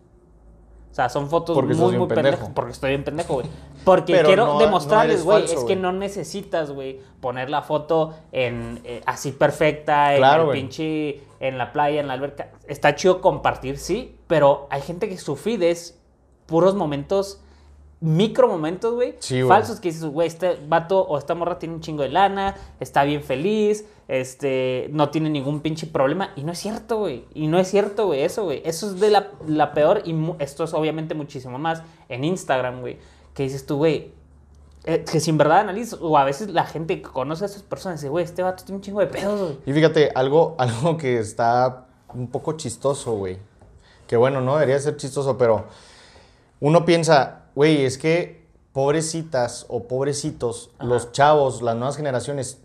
O 0.93 0.95
sea, 0.95 1.09
son 1.09 1.31
fotos 1.31 1.55
Porque 1.57 1.73
muy, 1.75 1.97
muy 1.97 2.07
pendejo. 2.07 2.23
pendejas. 2.37 2.51
Porque 2.55 2.73
estoy 2.73 2.91
bien 2.91 3.03
pendejo, 3.03 3.35
güey. 3.35 3.47
Porque 3.83 4.13
Pero 4.13 4.27
quiero 4.29 4.47
no- 4.47 4.59
demostrarles, 4.59 5.25
güey, 5.25 5.45
es 5.47 5.65
que 5.65 5.75
no 5.75 5.91
necesitas, 5.91 6.71
güey, 6.71 7.01
poner 7.21 7.49
la 7.49 7.63
foto 7.63 8.15
en 8.31 8.79
eh, 8.85 9.01
así 9.07 9.33
perfecta, 9.33 10.15
en 10.15 10.23
el 10.23 10.49
pinche, 10.51 11.23
en 11.41 11.57
la 11.57 11.73
playa, 11.73 11.99
en 12.01 12.09
la 12.09 12.13
alberca. 12.13 12.51
Está 12.69 12.95
chido 12.95 13.23
compartir, 13.23 13.79
sí, 13.79 14.19
pero 14.27 14.67
hay 14.71 14.83
gente 14.83 15.09
que 15.09 15.17
su 15.17 15.35
feed 15.35 15.63
es 15.63 15.99
puros 16.45 16.75
momentos, 16.75 17.41
micro 18.03 18.49
momentos, 18.49 18.95
güey, 18.95 19.15
Sí, 19.21 19.43
falsos 19.45 19.81
que 19.81 19.89
dices, 19.89 20.05
güey, 20.05 20.29
este 20.29 20.59
vato 20.69 21.01
o 21.01 21.17
esta 21.17 21.35
morra 21.35 21.59
tiene 21.59 21.75
un 21.77 21.81
chingo 21.81 22.03
de 22.03 22.11
lana, 22.11 22.57
está 22.81 23.05
bien 23.05 23.23
feliz, 23.23 23.87
este, 24.09 24.89
no 24.91 25.11
tiene 25.11 25.31
ningún 25.31 25.61
pinche 25.61 25.87
problema. 25.87 26.33
Y 26.37 26.45
no 26.45 26.53
es 26.53 26.59
cierto, 26.59 26.99
güey. 26.99 27.25
Y 27.33 27.47
no 27.47 27.59
es 27.59 27.69
cierto, 27.69 28.07
güey, 28.07 28.23
eso, 28.23 28.45
güey. 28.45 28.61
Eso 28.65 28.89
es 28.89 29.01
de 29.01 29.11
la, 29.11 29.31
la 29.47 29.73
peor 29.73 30.03
y 30.05 30.15
esto 30.41 30.65
es 30.65 30.75
obviamente 30.75 31.15
muchísimo 31.15 31.59
más 31.59 31.83
en 32.09 32.25
Instagram, 32.25 32.81
güey. 32.81 32.99
Que 33.35 33.45
dices 33.45 33.65
tú, 33.65 33.77
güey, 33.77 34.13
eh, 34.85 35.05
que 35.11 35.21
si 35.21 35.31
en 35.31 35.39
verdad 35.39 35.61
analizas, 35.61 36.01
o 36.03 36.19
a 36.19 36.25
veces 36.25 36.49
la 36.51 36.65
gente 36.65 37.01
que 37.01 37.09
conoce 37.09 37.45
a 37.45 37.47
esas 37.47 37.63
personas 37.63 38.01
dice, 38.01 38.11
güey, 38.11 38.25
este 38.25 38.43
vato 38.43 38.65
tiene 38.65 38.77
un 38.77 38.83
chingo 38.83 39.01
de 39.01 39.07
pedos, 39.07 39.41
güey. 39.41 39.59
Y 39.65 39.73
fíjate, 39.73 40.11
algo, 40.15 40.57
algo 40.59 40.97
que 40.97 41.19
está 41.19 41.87
un 42.13 42.27
poco 42.29 42.55
chistoso, 42.55 43.13
güey. 43.13 43.39
Que 44.09 44.17
bueno, 44.17 44.41
no 44.41 44.55
debería 44.55 44.79
ser 44.81 44.97
chistoso, 44.97 45.39
pero 45.39 45.67
uno 46.61 46.85
piensa, 46.85 47.42
güey, 47.55 47.85
es 47.85 47.99
que 47.99 48.43
pobrecitas 48.73 49.67
o 49.69 49.85
pobrecitos, 49.85 50.71
Ajá. 50.79 50.87
los 50.89 51.13
chavos, 51.13 51.63
las 51.63 51.77
nuevas 51.77 51.97
generaciones 51.97 52.59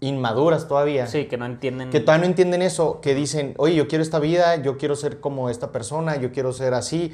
inmaduras 0.00 0.68
todavía, 0.68 1.06
Sí, 1.06 1.24
que 1.26 1.36
no 1.38 1.46
entienden. 1.46 1.90
que 1.90 2.00
todavía 2.00 2.24
no 2.24 2.30
entienden 2.30 2.62
eso, 2.62 3.00
que 3.00 3.14
dicen, 3.14 3.54
oye, 3.56 3.74
yo 3.74 3.88
quiero 3.88 4.02
esta 4.02 4.18
vida, 4.18 4.56
yo 4.56 4.76
quiero 4.76 4.94
ser 4.96 5.20
como 5.20 5.48
esta 5.48 5.72
persona, 5.72 6.16
yo 6.16 6.32
quiero 6.32 6.52
ser 6.52 6.74
así. 6.74 7.12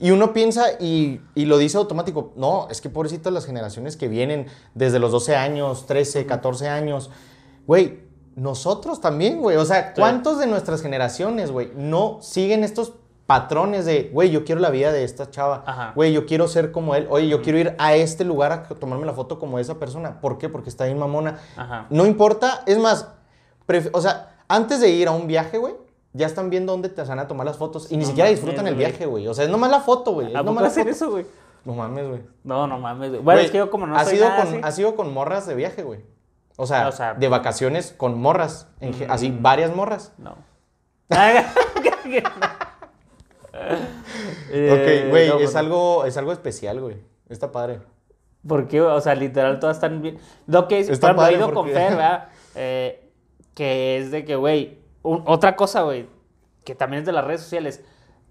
Y 0.00 0.10
uno 0.10 0.32
piensa 0.32 0.64
y, 0.80 1.20
y 1.34 1.44
lo 1.44 1.58
dice 1.58 1.76
automático, 1.76 2.32
no, 2.36 2.66
es 2.70 2.80
que 2.80 2.88
pobrecitas 2.88 3.32
las 3.32 3.44
generaciones 3.46 3.96
que 3.96 4.08
vienen 4.08 4.46
desde 4.74 4.98
los 4.98 5.12
12 5.12 5.36
años, 5.36 5.86
13, 5.86 6.24
14 6.26 6.68
años, 6.68 7.10
güey, 7.66 8.00
nosotros 8.34 9.00
también, 9.00 9.40
güey. 9.42 9.58
O 9.58 9.64
sea, 9.66 9.88
Sí. 9.94 10.00
¿cuántos 10.00 10.38
de 10.38 10.46
nuestras 10.46 10.80
generaciones, 10.80 11.50
güey, 11.50 11.70
no 11.76 12.18
siguen 12.22 12.64
estos 12.64 12.94
patrones 13.32 13.86
de, 13.86 14.10
güey, 14.12 14.30
yo 14.30 14.44
quiero 14.44 14.60
la 14.60 14.68
vida 14.68 14.92
de 14.92 15.04
esta 15.04 15.30
chava, 15.30 15.62
Ajá. 15.66 15.92
güey, 15.94 16.12
yo 16.12 16.26
quiero 16.26 16.48
ser 16.48 16.70
como 16.70 16.94
él, 16.94 17.06
oye, 17.08 17.28
yo 17.28 17.40
quiero 17.40 17.58
ir 17.58 17.74
a 17.78 17.94
este 17.94 18.24
lugar 18.24 18.52
a 18.52 18.62
tomarme 18.74 19.06
la 19.06 19.14
foto 19.14 19.38
como 19.38 19.58
esa 19.58 19.78
persona? 19.78 20.20
¿Por 20.20 20.36
qué? 20.36 20.50
Porque 20.50 20.68
está 20.68 20.84
bien 20.84 20.98
mamona. 20.98 21.38
Ajá. 21.56 21.86
No 21.88 22.04
importa, 22.04 22.62
es 22.66 22.76
más, 22.78 23.08
o 23.92 24.00
sea, 24.02 24.34
antes 24.48 24.80
de 24.82 24.90
ir 24.90 25.08
a 25.08 25.12
un 25.12 25.26
viaje, 25.26 25.56
güey, 25.56 25.74
ya 26.12 26.26
están 26.26 26.50
viendo 26.50 26.72
dónde 26.72 26.90
te 26.90 27.00
van 27.02 27.18
a 27.20 27.26
tomar 27.26 27.46
las 27.46 27.56
fotos 27.56 27.90
y 27.90 27.96
ni 27.96 28.02
No 28.02 28.08
siquiera 28.08 28.28
mames, 28.28 28.40
disfrutan 28.40 28.66
el 28.66 28.74
viaje, 28.74 29.06
güey. 29.06 29.26
O 29.28 29.32
sea, 29.32 29.44
es 29.46 29.50
nomás 29.50 29.70
la 29.70 29.80
foto, 29.80 30.12
güey. 30.12 30.26
Es 30.28 30.34
¿A 30.36 30.40
poco 30.40 30.52
nomás 30.56 30.76
eso, 30.76 31.10
güey? 31.10 31.24
No 31.64 31.72
mames, 31.72 32.06
güey. 32.06 32.20
No, 32.44 32.66
no 32.66 32.78
mames. 32.78 33.08
güey. 33.12 33.22
Bueno, 33.22 33.38
Güey, 33.38 33.46
es 33.46 33.50
que 33.50 33.56
yo 33.58 33.70
como 33.70 33.86
no 33.86 33.96
has 33.96 34.08
soy 34.08 34.16
ido 34.18 34.28
nada 34.28 34.42
con, 34.44 34.48
así- 34.48 34.60
has 34.62 34.78
ido 34.78 34.94
con 34.94 35.10
morras 35.14 35.46
de 35.46 35.54
viaje, 35.54 35.82
güey. 35.82 36.00
O 36.58 36.66
sea, 36.66 36.86
O 36.88 36.92
sea, 36.92 37.14
de 37.14 37.28
vacaciones 37.28 37.94
con 37.96 38.20
morras. 38.20 38.68
en 38.80 39.10
Así, 39.10 39.30
Mm. 39.30 39.42
varias 39.42 39.74
morras. 39.74 40.12
No. 40.18 40.34
ok, 44.48 45.10
güey, 45.10 45.28
no, 45.28 45.38
es, 45.40 45.56
algo, 45.56 46.04
es 46.04 46.16
algo 46.16 46.32
especial, 46.32 46.80
güey. 46.80 46.96
Está 47.28 47.52
padre. 47.52 47.80
¿Por 48.46 48.68
qué? 48.68 48.80
O 48.80 49.00
sea, 49.00 49.14
literal, 49.14 49.60
todas 49.60 49.76
están 49.76 50.02
bien. 50.02 50.18
Lo 50.46 50.68
que 50.68 50.80
es, 50.80 50.88
Está 50.88 51.14
por 51.14 51.28
he 51.28 51.34
ido 51.34 51.52
con 51.52 51.66
Fer, 51.66 51.92
¿verdad? 51.92 52.28
Eh, 52.54 53.10
que 53.54 53.96
es 53.96 54.10
de 54.10 54.26
que, 54.26 54.36
güey, 54.36 54.78
otra 55.00 55.56
cosa, 55.56 55.82
güey, 55.82 56.06
que 56.64 56.74
también 56.74 57.00
es 57.00 57.06
de 57.06 57.12
las 57.12 57.24
redes 57.24 57.40
sociales. 57.40 57.82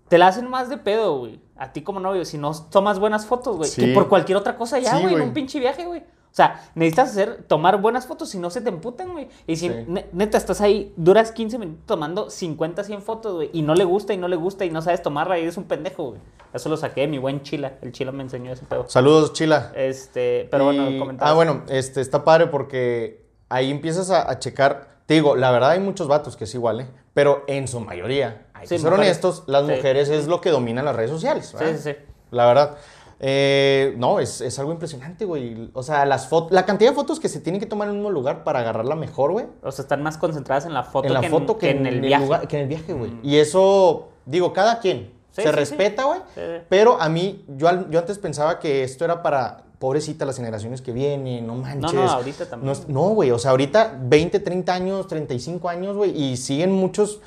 Te 0.09 0.19
la 0.19 0.27
hacen 0.27 0.47
más 0.47 0.69
de 0.69 0.77
pedo, 0.77 1.17
güey. 1.17 1.41
A 1.55 1.73
ti 1.73 1.81
como 1.81 1.99
novio, 1.99 2.23
si 2.23 2.37
no 2.37 2.51
tomas 2.69 2.99
buenas 2.99 3.25
fotos, 3.25 3.57
güey. 3.57 3.69
Sí. 3.69 3.81
Que 3.81 3.93
por 3.93 4.09
cualquier 4.09 4.37
otra 4.37 4.57
cosa 4.57 4.77
ya, 4.77 4.91
Sí, 4.91 5.01
güey, 5.01 5.13
en 5.13 5.19
güey. 5.19 5.27
un 5.29 5.33
pinche 5.33 5.59
viaje, 5.59 5.85
güey. 5.85 6.03
O 6.31 6.33
sea, 6.33 6.69
necesitas 6.75 7.09
hacer, 7.09 7.43
tomar 7.47 7.81
buenas 7.81 8.07
fotos 8.07 8.29
si 8.29 8.37
no 8.39 8.49
se 8.49 8.61
te 8.61 8.69
emputan, 8.69 9.11
güey. 9.11 9.27
Y 9.47 9.57
si 9.57 9.67
Sí. 9.67 9.75
ne- 9.87 10.05
neta 10.13 10.37
estás 10.37 10.61
ahí, 10.61 10.93
duras 10.95 11.33
15 11.33 11.57
minutos 11.57 11.83
tomando 11.85 12.29
50, 12.29 12.85
100 12.85 13.01
fotos, 13.01 13.33
güey. 13.35 13.49
Y 13.51 13.63
no 13.63 13.75
le 13.75 13.83
gusta 13.83 14.13
y 14.13 14.17
no 14.17 14.29
le 14.29 14.37
gusta 14.37 14.63
y 14.63 14.69
no 14.69 14.81
sabes 14.81 15.01
tomarla 15.01 15.37
y 15.37 15.41
eres 15.43 15.57
un 15.57 15.65
pendejo, 15.65 16.11
güey. 16.11 16.21
Eso 16.53 16.69
lo 16.69 16.77
saqué 16.77 17.01
de 17.01 17.07
mi 17.07 17.17
buen 17.17 17.43
Chila. 17.43 17.73
El 17.81 17.91
Chila 17.91 18.13
me 18.13 18.23
enseñó 18.23 18.53
ese 18.53 18.65
pedo. 18.65 18.85
Saludos, 18.87 19.33
Chila. 19.33 19.73
Este, 19.75 20.47
pero 20.49 20.71
Y- 20.71 20.77
bueno, 20.77 20.99
comentabas. 20.99 21.31
Ah, 21.31 21.35
bueno, 21.35 21.63
este, 21.67 21.99
está 21.99 22.23
padre 22.23 22.47
porque 22.47 23.25
ahí 23.49 23.69
empiezas 23.69 24.09
a, 24.09 24.29
a 24.31 24.39
checar. 24.39 25.01
Te 25.07 25.15
digo, 25.15 25.35
la 25.35 25.51
verdad 25.51 25.71
hay 25.71 25.81
muchos 25.81 26.07
vatos 26.07 26.37
que 26.37 26.45
es 26.45 26.55
igual, 26.55 26.79
¿eh? 26.79 26.87
Pero 27.13 27.43
en 27.47 27.67
su 27.67 27.81
mayoría, 27.81 28.45
hay 28.53 28.67
Sí, 28.67 28.75
que 28.75 28.79
ser 28.81 28.93
honestos, 28.93 29.43
las 29.47 29.65
Sí. 29.65 29.71
mujeres 29.73 30.07
es 30.07 30.27
lo 30.27 30.39
que 30.39 30.49
dominan 30.49 30.85
las 30.85 30.95
redes 30.95 31.11
sociales. 31.11 31.47
Sí, 31.47 31.57
¿verdad? 31.59 31.75
sí, 31.77 31.91
sí. 31.91 31.95
La 32.31 32.45
verdad. 32.45 32.77
Eh, 33.23 33.93
no, 33.97 34.19
es, 34.19 34.41
es 34.41 34.57
algo 34.57 34.71
impresionante, 34.71 35.25
güey. 35.25 35.69
O 35.73 35.83
sea, 35.83 36.05
las 36.05 36.27
fotos, 36.27 36.51
la 36.51 36.65
cantidad 36.65 36.89
de 36.89 36.95
fotos 36.95 37.19
que 37.19 37.29
se 37.29 37.39
tienen 37.39 37.59
que 37.61 37.67
tomar 37.67 37.87
en 37.87 37.91
un 37.91 37.97
mismo 37.99 38.09
lugar 38.09 38.43
para 38.43 38.59
agarrarla 38.61 38.95
mejor, 38.95 39.31
güey. 39.31 39.45
O 39.61 39.71
sea, 39.71 39.83
están 39.83 40.01
más 40.01 40.17
concentradas 40.17 40.65
en 40.65 40.73
la 40.73 40.83
foto, 40.83 41.07
En 41.07 41.13
la 41.13 41.21
que, 41.21 41.29
foto 41.29 41.53
en, 41.53 41.59
que, 41.59 41.69
en, 41.69 41.85
el 41.85 42.01
viaje. 42.01 42.23
lugar- 42.25 42.47
que 42.47 42.55
en 42.57 42.63
el 42.63 42.67
viaje, 42.67 42.93
güey. 42.93 43.11
Y 43.21 43.37
eso, 43.37 44.09
digo, 44.25 44.53
cada 44.53 44.79
quien 44.79 45.13
Sí, 45.33 45.43
se 45.43 45.49
sí, 45.49 45.55
respeta, 45.55 46.05
güey. 46.05 46.19
Sí. 46.35 46.41
Pero 46.67 46.99
a 46.99 47.07
mí, 47.09 47.45
yo, 47.47 47.69
yo 47.89 47.99
antes 47.99 48.17
pensaba 48.17 48.59
que 48.59 48.83
esto 48.83 49.05
era 49.05 49.21
para, 49.21 49.65
pobrecita, 49.77 50.25
las 50.25 50.35
generaciones 50.37 50.81
que 50.81 50.91
vienen, 50.91 51.45
no 51.45 51.55
manches. 51.55 51.93
no, 51.93 52.01
ahorita 52.09 52.47
también. 52.49 52.75
No, 52.87 53.01
güey, 53.09 53.29
o 53.31 53.37
sea, 53.39 53.51
ahorita 53.51 53.97
20, 54.01 54.39
30 54.39 54.73
años, 54.73 55.07
35 55.07 55.69
años, 55.69 55.95
güey, 55.95 56.19
y 56.19 56.37
siguen 56.37 56.71
muchos, 56.71 57.21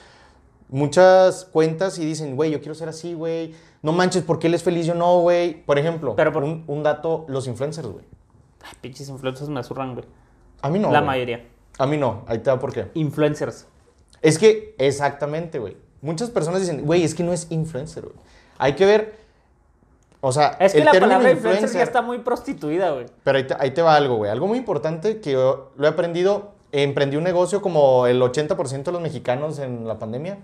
muchas 0.68 1.44
cuentas 1.46 1.98
y 1.98 2.04
dicen, 2.04 2.36
güey, 2.36 2.50
yo 2.50 2.58
quiero 2.58 2.74
ser 2.74 2.88
así, 2.88 3.14
güey. 3.14 3.54
No 3.84 3.92
manches, 3.92 4.22
porque 4.22 4.46
él 4.46 4.54
es 4.54 4.62
feliz, 4.62 4.86
yo 4.86 4.94
no, 4.94 5.20
güey. 5.20 5.62
Por 5.64 5.78
ejemplo, 5.78 6.16
Pero 6.16 6.32
por- 6.32 6.42
un, 6.42 6.64
un 6.66 6.82
dato, 6.82 7.26
los 7.28 7.46
influencers, 7.46 7.86
güey. 7.86 8.04
Ay, 8.62 8.72
pinches 8.80 9.08
influencers 9.10 9.50
me 9.50 9.62
zurran, 9.62 9.92
güey. 9.92 10.06
A 10.62 10.70
mí 10.70 10.78
no. 10.78 10.90
la 10.90 11.02
mayoría. 11.02 11.46
A 11.78 11.86
mí 11.86 11.98
no, 11.98 12.22
ahí 12.26 12.38
te 12.38 12.50
va 12.50 12.58
por 12.58 12.72
qué. 12.72 12.90
Influencers. 12.94 13.66
Es 14.22 14.38
que, 14.38 14.74
exactamente, 14.78 15.58
güey. 15.58 15.76
Muchas 16.00 16.30
personas 16.30 16.60
dicen, 16.60 16.84
güey, 16.86 17.04
es 17.04 17.14
que 17.14 17.22
no 17.22 17.34
es 17.34 17.46
influencer, 17.50 18.04
güey. 18.04 18.16
Hay 18.56 18.74
que 18.74 18.86
ver, 18.86 19.16
o 20.22 20.32
sea, 20.32 20.56
Es 20.60 20.72
que 20.72 20.78
el 20.78 20.86
la 20.86 20.92
palabra 20.92 21.30
influencer 21.30 21.70
ya 21.70 21.82
está 21.82 22.00
muy 22.00 22.20
prostituida, 22.20 22.92
güey. 22.92 23.04
Pero 23.22 23.36
ahí 23.36 23.46
te, 23.46 23.54
ahí 23.58 23.70
te 23.72 23.82
va 23.82 23.94
algo, 23.96 24.16
güey. 24.16 24.30
Algo 24.30 24.46
muy 24.46 24.56
importante 24.56 25.20
que 25.20 25.32
yo 25.32 25.72
lo 25.76 25.86
he 25.86 25.90
aprendido. 25.90 26.52
Emprendí 26.72 27.16
un 27.18 27.24
negocio 27.24 27.60
como 27.60 28.06
el 28.06 28.20
80% 28.22 28.82
de 28.84 28.92
los 28.92 29.02
mexicanos 29.02 29.58
en 29.58 29.86
la 29.86 29.98
pandemia. 29.98 30.38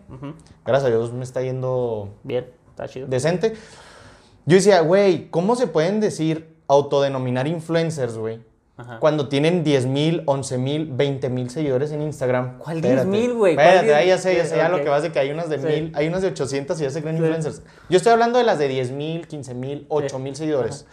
Gracias 0.66 0.86
a 0.92 0.94
Dios 0.94 1.12
me 1.14 1.24
está 1.24 1.40
yendo 1.40 2.10
Bien, 2.22 2.46
está 2.84 2.92
chido. 2.92 3.06
decente. 3.08 3.54
Yo 4.46 4.56
decía, 4.56 4.80
güey, 4.80 5.28
¿cómo 5.30 5.54
se 5.56 5.66
pueden 5.66 6.00
decir 6.00 6.54
autodenominar 6.66 7.46
influencers, 7.46 8.16
güey? 8.16 8.40
Cuando 8.98 9.28
tienen 9.28 9.62
10 9.62 9.84
mil, 9.84 10.22
11 10.24 10.56
mil, 10.56 10.86
20 10.90 11.28
mil 11.28 11.50
seguidores 11.50 11.92
en 11.92 12.00
Instagram. 12.00 12.56
¿Cuál 12.56 12.76
Espérate. 12.78 13.10
10,000, 13.10 13.34
güey? 13.34 13.54
¿Cuál 13.54 13.66
Espérate, 13.66 13.86
10? 13.88 13.96
ahí 13.98 14.06
ya 14.08 14.16
sé, 14.16 14.34
ya 14.36 14.46
sé, 14.46 14.56
ya 14.56 14.70
lo 14.70 14.82
que 14.82 14.88
vas 14.88 15.02
de 15.02 15.12
que 15.12 15.18
hay 15.18 15.30
unas 15.30 15.50
de 15.50 15.58
Sí. 15.58 15.66
mil, 15.66 15.92
hay 15.94 16.08
unas 16.08 16.22
de 16.22 16.28
800 16.28 16.80
y 16.80 16.84
ya 16.84 16.90
se 16.90 17.02
creen 17.02 17.18
Sí. 17.18 17.22
influencers. 17.22 17.62
Yo 17.90 17.98
estoy 17.98 18.12
hablando 18.12 18.38
de 18.38 18.44
las 18.44 18.58
de 18.58 18.68
10 18.68 18.90
mil, 18.90 19.26
15 19.28 19.52
mil, 19.52 19.84
8 19.90 20.18
mil 20.18 20.34
seguidores. 20.34 20.86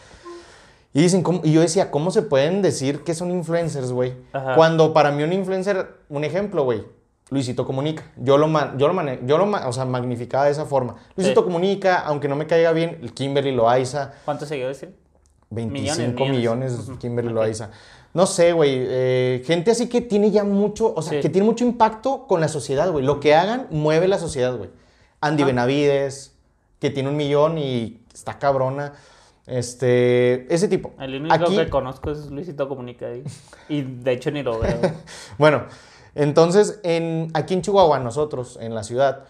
Y 0.93 1.01
dicen, 1.01 1.23
¿cómo? 1.23 1.39
y 1.45 1.53
yo 1.53 1.61
decía, 1.61 1.89
¿cómo 1.89 2.11
se 2.11 2.23
pueden 2.23 2.61
decir 2.61 3.05
que 3.05 3.13
son 3.13 3.31
influencers, 3.31 3.93
güey? 3.93 4.15
Cuando 4.55 4.91
para 4.93 5.11
mí 5.11 5.23
un 5.23 5.31
influencer, 5.31 5.87
un 6.09 6.25
ejemplo, 6.25 6.65
güey, 6.65 6.83
Luisito 7.29 7.65
Comunica. 7.65 8.03
Yo 8.15 8.37
lo, 8.37 8.47
ma- 8.47 8.73
yo 8.77 8.87
lo, 8.87 8.93
mane- 8.93 9.19
yo 9.25 9.37
lo 9.37 9.45
o 9.51 9.73
sea, 9.73 9.85
magnificaba 9.85 10.45
de 10.45 10.51
esa 10.51 10.65
forma. 10.65 10.95
Luisito 11.15 11.41
Sí. 11.41 11.45
Comunica, 11.45 11.99
aunque 11.99 12.27
no 12.27 12.35
me 12.35 12.47
caiga 12.47 12.71
bien, 12.71 12.99
el 13.01 13.13
Kimberly 13.13 13.51
Loaiza. 13.51 14.13
¿Cuántos 14.25 14.47
seguidores 14.47 14.79
tiene? 14.79 14.93
25 15.49 16.25
Millones, 16.25 16.77
Kimberly. 16.99 17.31
Loaiza. 17.31 17.69
No 18.13 18.25
sé, 18.25 18.51
güey. 18.53 18.71
eh, 18.79 19.43
gente 19.45 19.71
así 19.71 19.87
que 19.87 20.01
tiene 20.01 20.31
ya 20.31 20.43
mucho, 20.43 20.93
o 20.93 21.01
sea, 21.01 21.13
Sí. 21.13 21.19
que 21.21 21.29
tiene 21.29 21.45
mucho 21.45 21.63
impacto 21.65 22.25
con 22.27 22.41
la 22.41 22.47
sociedad, 22.47 22.89
güey. 22.91 23.05
Lo 23.05 23.19
que 23.19 23.35
hagan 23.35 23.67
mueve 23.71 24.07
la 24.07 24.17
sociedad, 24.17 24.55
güey. 24.57 24.69
Andy. 25.21 25.43
Benavides, 25.43 26.33
que 26.79 26.89
tiene 26.89 27.09
un 27.09 27.15
millón 27.17 27.57
y 27.57 28.01
está 28.13 28.39
cabrona. 28.39 28.93
Este, 29.47 30.53
ese 30.53 30.67
tipo. 30.67 30.91
El 30.99 31.15
único 31.21 31.33
Aquí, 31.33 31.55
que 31.55 31.69
conozco 31.69 32.11
es 32.11 32.29
Luisito 32.29 32.67
Comunica. 32.67 33.07
Y, 33.15 33.23
y 33.69 33.81
de 33.81 34.11
hecho 34.11 34.29
ni 34.31 34.43
lo 34.43 34.59
veo. 34.59 34.77
bueno, 35.37 35.63
entonces, 36.17 36.79
en, 36.83 37.29
aquí 37.33 37.53
en 37.53 37.61
Chihuahua, 37.61 37.99
nosotros, 37.99 38.57
en 38.61 38.73
la 38.75 38.83
ciudad, 38.83 39.25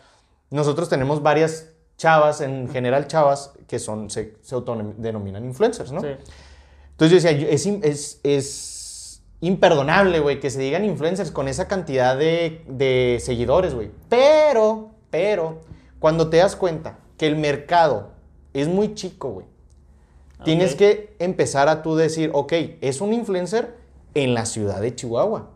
nosotros 0.50 0.90
tenemos 0.90 1.22
varias 1.22 1.70
chavas, 1.98 2.42
en 2.42 2.70
general 2.70 3.08
chavas, 3.08 3.54
que 3.68 3.80
son, 3.80 4.10
se, 4.10 4.36
se 4.42 4.56
autodenominan 4.56 5.44
influencers, 5.46 5.92
¿no? 5.92 6.02
Sí. 6.02 6.08
Entonces 6.92 7.24
yo 7.24 7.30
decía, 7.30 7.48
es, 7.50 7.68
im- 7.68 7.82
es, 7.84 8.20
es 8.24 9.22
imperdonable, 9.42 10.20
güey, 10.20 10.40
que 10.40 10.50
se 10.50 10.60
digan 10.60 10.86
influencers 10.86 11.32
con 11.32 11.48
esa 11.48 11.68
cantidad 11.68 12.18
de, 12.18 12.64
de 12.68 13.20
seguidores, 13.22 13.74
güey. 13.76 13.92
Pero, 14.10 14.92
pero, 15.10 15.60
cuando 16.00 16.30
te 16.30 16.38
das 16.38 16.56
cuenta 16.56 17.00
que 17.18 17.28
el 17.28 17.36
mercado 17.36 18.10
es 18.54 18.68
muy 18.68 18.94
chico, 18.96 19.30
güey, 19.32 19.46
tienes 20.44 20.76
que 20.76 21.16
empezar 21.20 21.68
a 21.68 21.82
tú 21.82 21.96
decir, 21.96 22.30
ok, 22.34 22.54
es 22.82 23.02
un 23.02 23.12
influencer 23.14 23.76
en 24.14 24.34
la 24.34 24.46
ciudad 24.46 24.82
de 24.82 24.96
Chihuahua. 24.96 25.50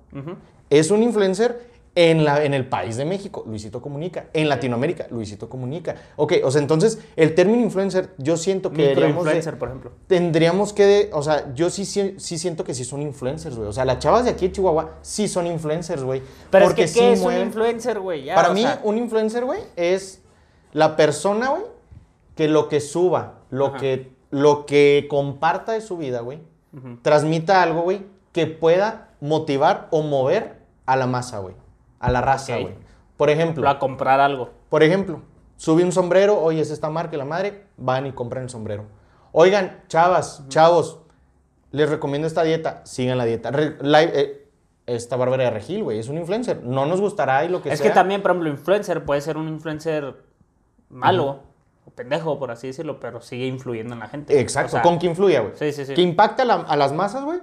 Es 0.72 0.90
un 0.90 1.04
influencer 1.04 1.70
en, 1.94 2.24
la, 2.24 2.44
en 2.46 2.54
el 2.54 2.66
país 2.70 2.96
de 2.96 3.04
México, 3.04 3.44
Luisito 3.46 3.82
Comunica. 3.82 4.28
En 4.32 4.48
Latinoamérica, 4.48 5.08
Luisito 5.12 5.50
Comunica. 5.50 5.96
Ok, 6.16 6.36
o 6.44 6.50
sea, 6.50 6.62
entonces 6.62 7.00
el 7.18 7.36
término 7.36 7.62
influencer 7.62 8.12
yo 8.18 8.38
siento 8.38 8.72
que 8.72 8.82
de- 8.84 8.90
Microinfluencer, 8.96 9.58
por 9.60 9.68
ejemplo. 9.68 9.92
tendríamos 10.08 10.72
que, 10.72 11.10
o 11.12 11.22
sea, 11.22 11.54
yo 11.54 11.70
sí, 11.70 11.84
sí, 11.84 12.16
sí 12.18 12.38
siento 12.38 12.64
que 12.64 12.74
sí 12.74 12.86
son 12.86 13.02
influencers, 13.02 13.58
güey. 13.58 13.68
O 13.68 13.74
sea, 13.74 13.84
las 13.84 14.00
chavas 14.00 14.24
de 14.24 14.32
aquí 14.32 14.48
de 14.48 14.54
Chihuahua 14.54 15.00
sí 15.02 15.28
son 15.28 15.46
influencers, 15.48 16.02
güey. 16.02 16.22
Pero 16.50 16.66
Porque 16.66 16.84
es 16.84 16.94
que, 16.94 17.00
sí 17.00 17.06
¿qué 17.06 17.12
es 17.14 17.22
un 17.22 17.38
influencer, 17.38 18.00
güey? 18.00 18.26
Para 18.34 18.52
o 18.52 18.54
mí, 18.54 18.62
sea, 18.62 18.80
un 18.86 18.98
influencer, 18.98 19.44
güey, 19.44 19.60
es 19.76 20.22
la 20.72 20.96
persona, 20.96 21.50
güey, 21.50 21.64
que 22.38 22.48
lo 22.48 22.70
que 22.70 22.80
suba, 22.80 23.40
lo 23.50 23.66
Ajá. 23.68 23.78
que, 23.80 24.12
lo 24.30 24.66
que 24.66 25.08
comparta 25.10 25.74
de 25.74 25.82
su 25.82 25.98
vida, 25.98 26.22
güey, 26.22 26.40
transmita 27.02 27.62
algo, 27.62 27.82
güey, 27.82 28.04
que 28.32 28.48
pueda 28.48 29.10
motivar 29.20 29.88
o 29.92 30.02
mover 30.04 30.61
a 30.86 30.96
la 30.96 31.08
masa, 31.08 31.40
güey. 31.40 31.56
A 32.00 32.12
la 32.12 32.22
raza, 32.22 32.58
güey. 32.58 32.76
Por 33.18 33.30
ejemplo, 33.30 33.68
a 33.70 33.78
comprar 33.80 34.20
algo. 34.20 34.50
por 34.70 34.82
ejemplo, 34.84 35.22
sube 35.58 35.84
un 35.84 35.92
sombrero, 35.92 36.40
oye, 36.42 36.62
es 36.62 36.72
esta 36.72 36.90
marca, 36.90 37.16
y 37.16 37.20
la 37.20 37.26
madre, 37.26 37.66
van 37.78 38.08
y 38.08 38.12
compran 38.14 38.44
el 38.44 38.50
sombrero. 38.50 38.86
Oigan, 39.32 39.82
chavas, 39.88 40.44
chavos, 40.50 41.00
les 41.72 41.90
recomiendo 41.90 42.28
esta 42.28 42.44
dieta, 42.44 42.82
sigan 42.84 43.18
la 43.18 43.26
dieta. 43.26 43.52
Re- 43.52 43.78
eh, 43.82 44.50
esta 44.88 45.16
Bárbara 45.16 45.44
de 45.46 45.52
Regil, 45.52 45.84
güey, 45.84 46.00
es 46.00 46.10
un 46.10 46.18
influencer. 46.18 46.64
No 46.64 46.86
nos 46.88 47.00
gustará 47.00 47.46
y 47.46 47.50
lo 47.50 47.62
que 47.62 47.72
es 47.72 47.78
sea. 47.80 47.88
que 47.90 47.94
también, 47.94 48.22
por 48.22 48.32
ejemplo, 48.32 48.50
influencer 48.50 49.06
puede 49.06 49.22
ser 49.22 49.38
un 49.38 49.48
influencer 49.48 50.16
malo 50.90 51.44
o 51.86 51.92
pendejo, 51.92 52.38
por 52.40 52.52
así 52.52 52.68
decirlo, 52.68 53.00
pero 53.00 53.22
sigue 53.22 53.46
influyendo 53.46 53.94
en 53.94 54.00
la 54.00 54.08
gente. 54.08 54.40
Exacto, 54.40 54.68
O 54.68 54.72
sea, 54.72 54.82
con 54.82 55.00
que 55.00 55.08
influya, 55.08 55.42
güey. 55.42 55.54
Sí, 55.56 55.72
sí, 55.72 55.86
sí. 55.86 55.94
Que 55.94 56.02
impacta 56.02 56.44
a, 56.44 56.46
la- 56.46 56.56
a 56.56 56.76
las 56.76 56.92
masas, 56.92 57.24
güey. 57.24 57.40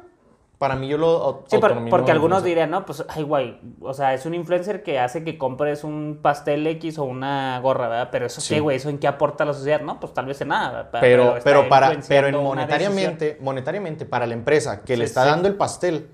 Para 0.58 0.74
mí 0.74 0.88
yo 0.88 0.98
lo 0.98 1.44
Sí, 1.46 1.58
por- 1.58 1.88
porque 1.88 2.10
algunos 2.10 2.42
dirían, 2.42 2.70
no, 2.70 2.84
pues, 2.84 3.04
ay, 3.08 3.22
güey, 3.22 3.60
o 3.80 3.94
sea, 3.94 4.12
es 4.14 4.26
un 4.26 4.34
influencer 4.34 4.82
que 4.82 4.98
hace 4.98 5.22
que 5.22 5.38
compres 5.38 5.84
un 5.84 6.18
pastel 6.20 6.66
X 6.66 6.98
o 6.98 7.04
una 7.04 7.60
gorra, 7.60 7.86
¿verdad? 7.88 8.08
Pero 8.10 8.26
eso 8.26 8.40
Sí. 8.40 8.54
qué, 8.54 8.60
güey, 8.60 8.76
eso 8.76 8.88
en 8.90 8.98
qué 8.98 9.06
aporta 9.06 9.44
a 9.44 9.46
la 9.46 9.54
sociedad, 9.54 9.80
¿no? 9.82 10.00
Pues 10.00 10.12
tal 10.14 10.26
vez 10.26 10.40
en 10.40 10.48
nada, 10.48 10.72
¿verdad? 10.82 10.98
Pero, 11.00 11.34
pero, 11.44 11.68
para, 11.68 11.96
pero 12.08 12.26
en 12.26 12.42
monetariamente, 12.42 13.38
monetariamente, 13.40 14.04
para 14.04 14.26
la 14.26 14.34
empresa 14.34 14.82
que 14.82 14.96
le 14.96 15.04
está 15.04 15.22
sí. 15.22 15.28
dando 15.30 15.46
el 15.46 15.54
pastel, 15.54 16.08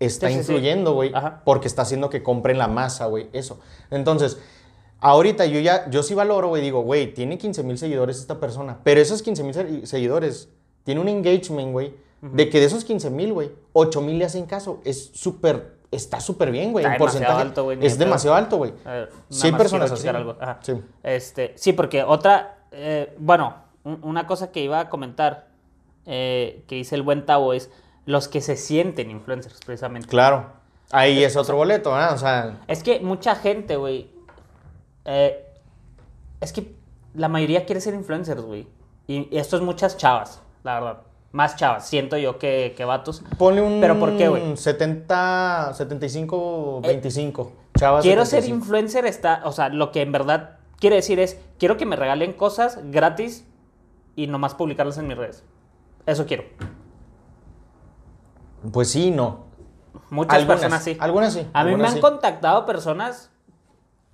está 0.00 0.28
influyendo, 0.28 0.92
güey, 0.94 1.12
porque 1.44 1.68
está 1.68 1.82
haciendo 1.82 2.10
que 2.10 2.22
compren 2.24 2.58
la 2.58 2.66
masa, 2.66 3.06
güey, 3.06 3.28
eso. 3.32 3.60
Entonces, 3.92 4.40
ahorita 5.00 5.46
yo 5.46 5.60
ya, 5.60 5.88
yo 5.88 6.02
sí 6.02 6.14
valoro, 6.14 6.48
güey, 6.48 6.62
digo, 6.62 6.80
güey, 6.82 7.14
tiene 7.14 7.38
15 7.38 7.62
mil 7.62 7.78
seguidores 7.78 8.18
esta 8.18 8.40
persona, 8.40 8.78
pero 8.82 9.00
esos 9.00 9.22
15 9.22 9.44
mil 9.44 9.86
seguidores 9.86 10.48
tiene 10.82 11.00
un 11.00 11.08
engagement, 11.08 11.70
güey, 11.72 11.94
de 12.32 12.48
que 12.50 12.58
de 12.60 12.66
esos 12.66 12.84
15 12.84 13.10
mil, 13.10 13.32
güey, 13.32 13.52
8 13.72 14.00
mil 14.00 14.18
le 14.18 14.24
hacen 14.24 14.46
caso. 14.46 14.80
Es 14.84 15.10
súper, 15.14 15.76
está 15.90 16.20
súper 16.20 16.50
bien, 16.50 16.72
güey, 16.72 16.84
en 16.84 16.96
porcentaje. 16.96 17.40
alto, 17.42 17.70
es 17.72 17.98
de 17.98 18.04
demasiado 18.04 18.36
alto, 18.36 18.56
güey. 18.56 18.72
Sí 19.28 19.52
personas 19.52 19.90
así. 19.92 20.02
checar 20.02 20.16
algo. 20.16 20.36
Ajá. 20.40 20.58
Sí. 20.62 20.72
Este, 21.02 21.52
sí, 21.56 21.72
porque 21.72 22.02
otra, 22.02 22.58
eh, 22.72 23.14
bueno, 23.18 23.56
un- 23.84 24.00
una 24.02 24.26
cosa 24.26 24.50
que 24.52 24.60
iba 24.60 24.80
a 24.80 24.88
comentar, 24.88 25.48
eh, 26.06 26.64
que 26.66 26.76
dice 26.76 26.94
el 26.94 27.02
buen 27.02 27.26
Tavo, 27.26 27.52
es 27.52 27.70
los 28.06 28.28
que 28.28 28.40
se 28.40 28.56
sienten 28.56 29.10
influencers, 29.10 29.60
precisamente. 29.64 30.08
Claro. 30.08 30.46
Ahí 30.90 31.24
es 31.24 31.36
otro 31.36 31.56
boleto, 31.56 31.92
¿verdad? 31.92 32.14
O 32.14 32.18
sea, 32.18 32.58
Es 32.68 32.82
que 32.82 33.00
mucha 33.00 33.34
gente, 33.34 33.76
güey, 33.76 34.10
eh, 35.04 35.44
es 36.40 36.52
que 36.52 36.74
la 37.14 37.28
mayoría 37.28 37.64
quiere 37.66 37.80
ser 37.80 37.94
influencers, 37.94 38.42
güey. 38.42 38.66
Y, 39.06 39.28
y 39.34 39.38
esto 39.38 39.56
es 39.56 39.62
muchas 39.62 39.96
chavas, 39.96 40.40
la 40.62 40.74
verdad. 40.74 41.02
Más 41.34 41.56
chavas, 41.56 41.88
siento 41.88 42.16
yo 42.16 42.38
que, 42.38 42.74
que 42.76 42.84
vatos. 42.84 43.24
Ponle 43.38 43.60
un 43.60 43.80
¿Pero 43.80 43.98
por 43.98 44.16
qué, 44.16 44.28
güey? 44.28 44.56
70, 44.56 45.72
75, 45.74 46.80
25. 46.80 47.52
Chavas 47.76 48.04
Quiero 48.04 48.24
ser 48.24 48.42
75. 48.42 48.56
influencer, 48.56 49.04
está, 49.04 49.42
o 49.44 49.50
sea, 49.50 49.68
lo 49.68 49.90
que 49.90 50.02
en 50.02 50.12
verdad 50.12 50.58
quiere 50.78 50.94
decir 50.94 51.18
es, 51.18 51.40
quiero 51.58 51.76
que 51.76 51.86
me 51.86 51.96
regalen 51.96 52.34
cosas 52.34 52.78
gratis 52.84 53.44
y 54.14 54.28
nomás 54.28 54.54
publicarlas 54.54 54.96
en 54.98 55.08
mis 55.08 55.16
redes. 55.16 55.42
Eso 56.06 56.24
quiero. 56.24 56.44
Pues 58.72 58.90
sí, 58.90 59.10
no. 59.10 59.46
Muchas 60.10 60.36
Algunas, 60.36 60.60
personas 60.60 60.84
sí. 60.84 60.96
algunas 61.00 61.32
sí, 61.32 61.48
A 61.52 61.64
mí 61.64 61.74
me 61.74 61.84
han 61.88 61.94
sí. 61.94 62.00
contactado 62.00 62.64
personas 62.64 63.32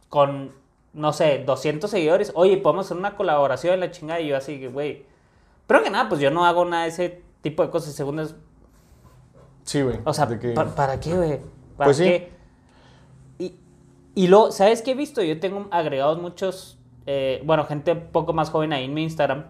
con, 0.08 0.54
no 0.94 1.12
sé, 1.12 1.42
200 1.44 1.90
seguidores. 1.90 2.32
Oye, 2.34 2.56
podemos 2.56 2.86
hacer 2.86 2.96
una 2.96 3.14
colaboración 3.14 3.74
en 3.74 3.80
la 3.80 3.90
chingada. 3.90 4.20
Y 4.20 4.28
yo 4.28 4.38
así, 4.38 4.66
güey. 4.68 5.09
Pero 5.70 5.84
que 5.84 5.90
nada, 5.90 6.08
pues 6.08 6.20
yo 6.20 6.32
no 6.32 6.44
hago 6.44 6.64
nada 6.64 6.82
de 6.82 6.88
ese 6.88 7.22
tipo 7.42 7.62
de 7.62 7.70
cosas. 7.70 7.94
Según 7.94 8.18
es. 8.18 8.34
Sí, 9.62 9.82
güey. 9.82 10.00
O 10.04 10.12
sea, 10.12 10.26
de 10.26 10.36
que- 10.40 10.50
¿pa- 10.50 10.74
¿para 10.74 10.98
qué, 10.98 11.14
güey? 11.14 11.38
¿Para 11.76 11.86
Pues 11.86 11.96
sí. 11.98 12.02
qué? 12.02 12.32
Y, 13.38 13.54
y 14.16 14.26
luego, 14.26 14.50
¿sabes 14.50 14.82
qué 14.82 14.90
he 14.90 14.94
visto? 14.96 15.22
Yo 15.22 15.38
tengo 15.38 15.68
agregados 15.70 16.20
muchos, 16.20 16.76
eh, 17.06 17.40
bueno, 17.44 17.64
gente 17.66 17.92
un 17.92 18.08
poco 18.10 18.32
más 18.32 18.50
joven 18.50 18.72
ahí 18.72 18.86
en 18.86 18.94
mi 18.94 19.04
Instagram, 19.04 19.44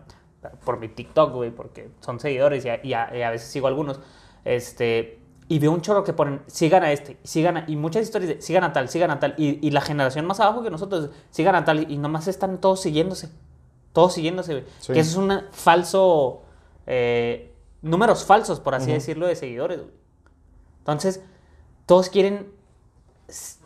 por 0.66 0.78
mi 0.78 0.88
TikTok, 0.88 1.32
güey, 1.32 1.52
porque 1.52 1.90
son 2.00 2.20
seguidores 2.20 2.66
y 2.66 2.68
a, 2.68 2.84
y 2.84 2.92
a- 2.92 3.16
y 3.16 3.22
a 3.22 3.30
veces 3.30 3.48
sigo 3.48 3.66
algunos. 3.68 3.98
Este, 4.44 5.20
y 5.48 5.58
veo 5.58 5.72
un 5.72 5.80
chorro 5.80 6.04
que 6.04 6.12
ponen, 6.12 6.42
sigan 6.48 6.82
a 6.84 6.92
este, 6.92 7.16
sigan 7.24 7.56
a, 7.56 7.64
y 7.66 7.76
muchas 7.76 8.02
historias 8.02 8.28
de, 8.36 8.42
sigan 8.42 8.62
a 8.64 8.74
tal, 8.74 8.90
sigan 8.90 9.10
a 9.10 9.18
tal, 9.20 9.34
y, 9.38 9.66
y 9.66 9.70
la 9.70 9.80
generación 9.80 10.26
más 10.26 10.38
abajo 10.40 10.62
que 10.62 10.70
nosotros, 10.70 11.08
sigan 11.30 11.54
a 11.54 11.64
tal, 11.64 11.90
y, 11.90 11.96
nomás 11.96 12.28
están 12.28 12.60
todos 12.60 12.82
siguiéndose, 12.82 13.30
todos 13.92 14.12
siguiéndose, 14.14 14.52
güey. 14.52 14.64
Sí. 14.80 14.92
Que 14.92 15.00
eso 15.00 15.10
es 15.10 15.16
un 15.16 15.42
falso, 15.52 16.42
eh, 16.86 17.52
números 17.82 18.24
falsos, 18.24 18.60
por 18.60 18.74
así 18.74 18.92
decirlo, 18.92 19.26
de 19.26 19.36
seguidores, 19.36 19.78
güey. 19.80 19.92
Entonces, 20.78 21.22
todos 21.86 22.08
quieren 22.08 22.52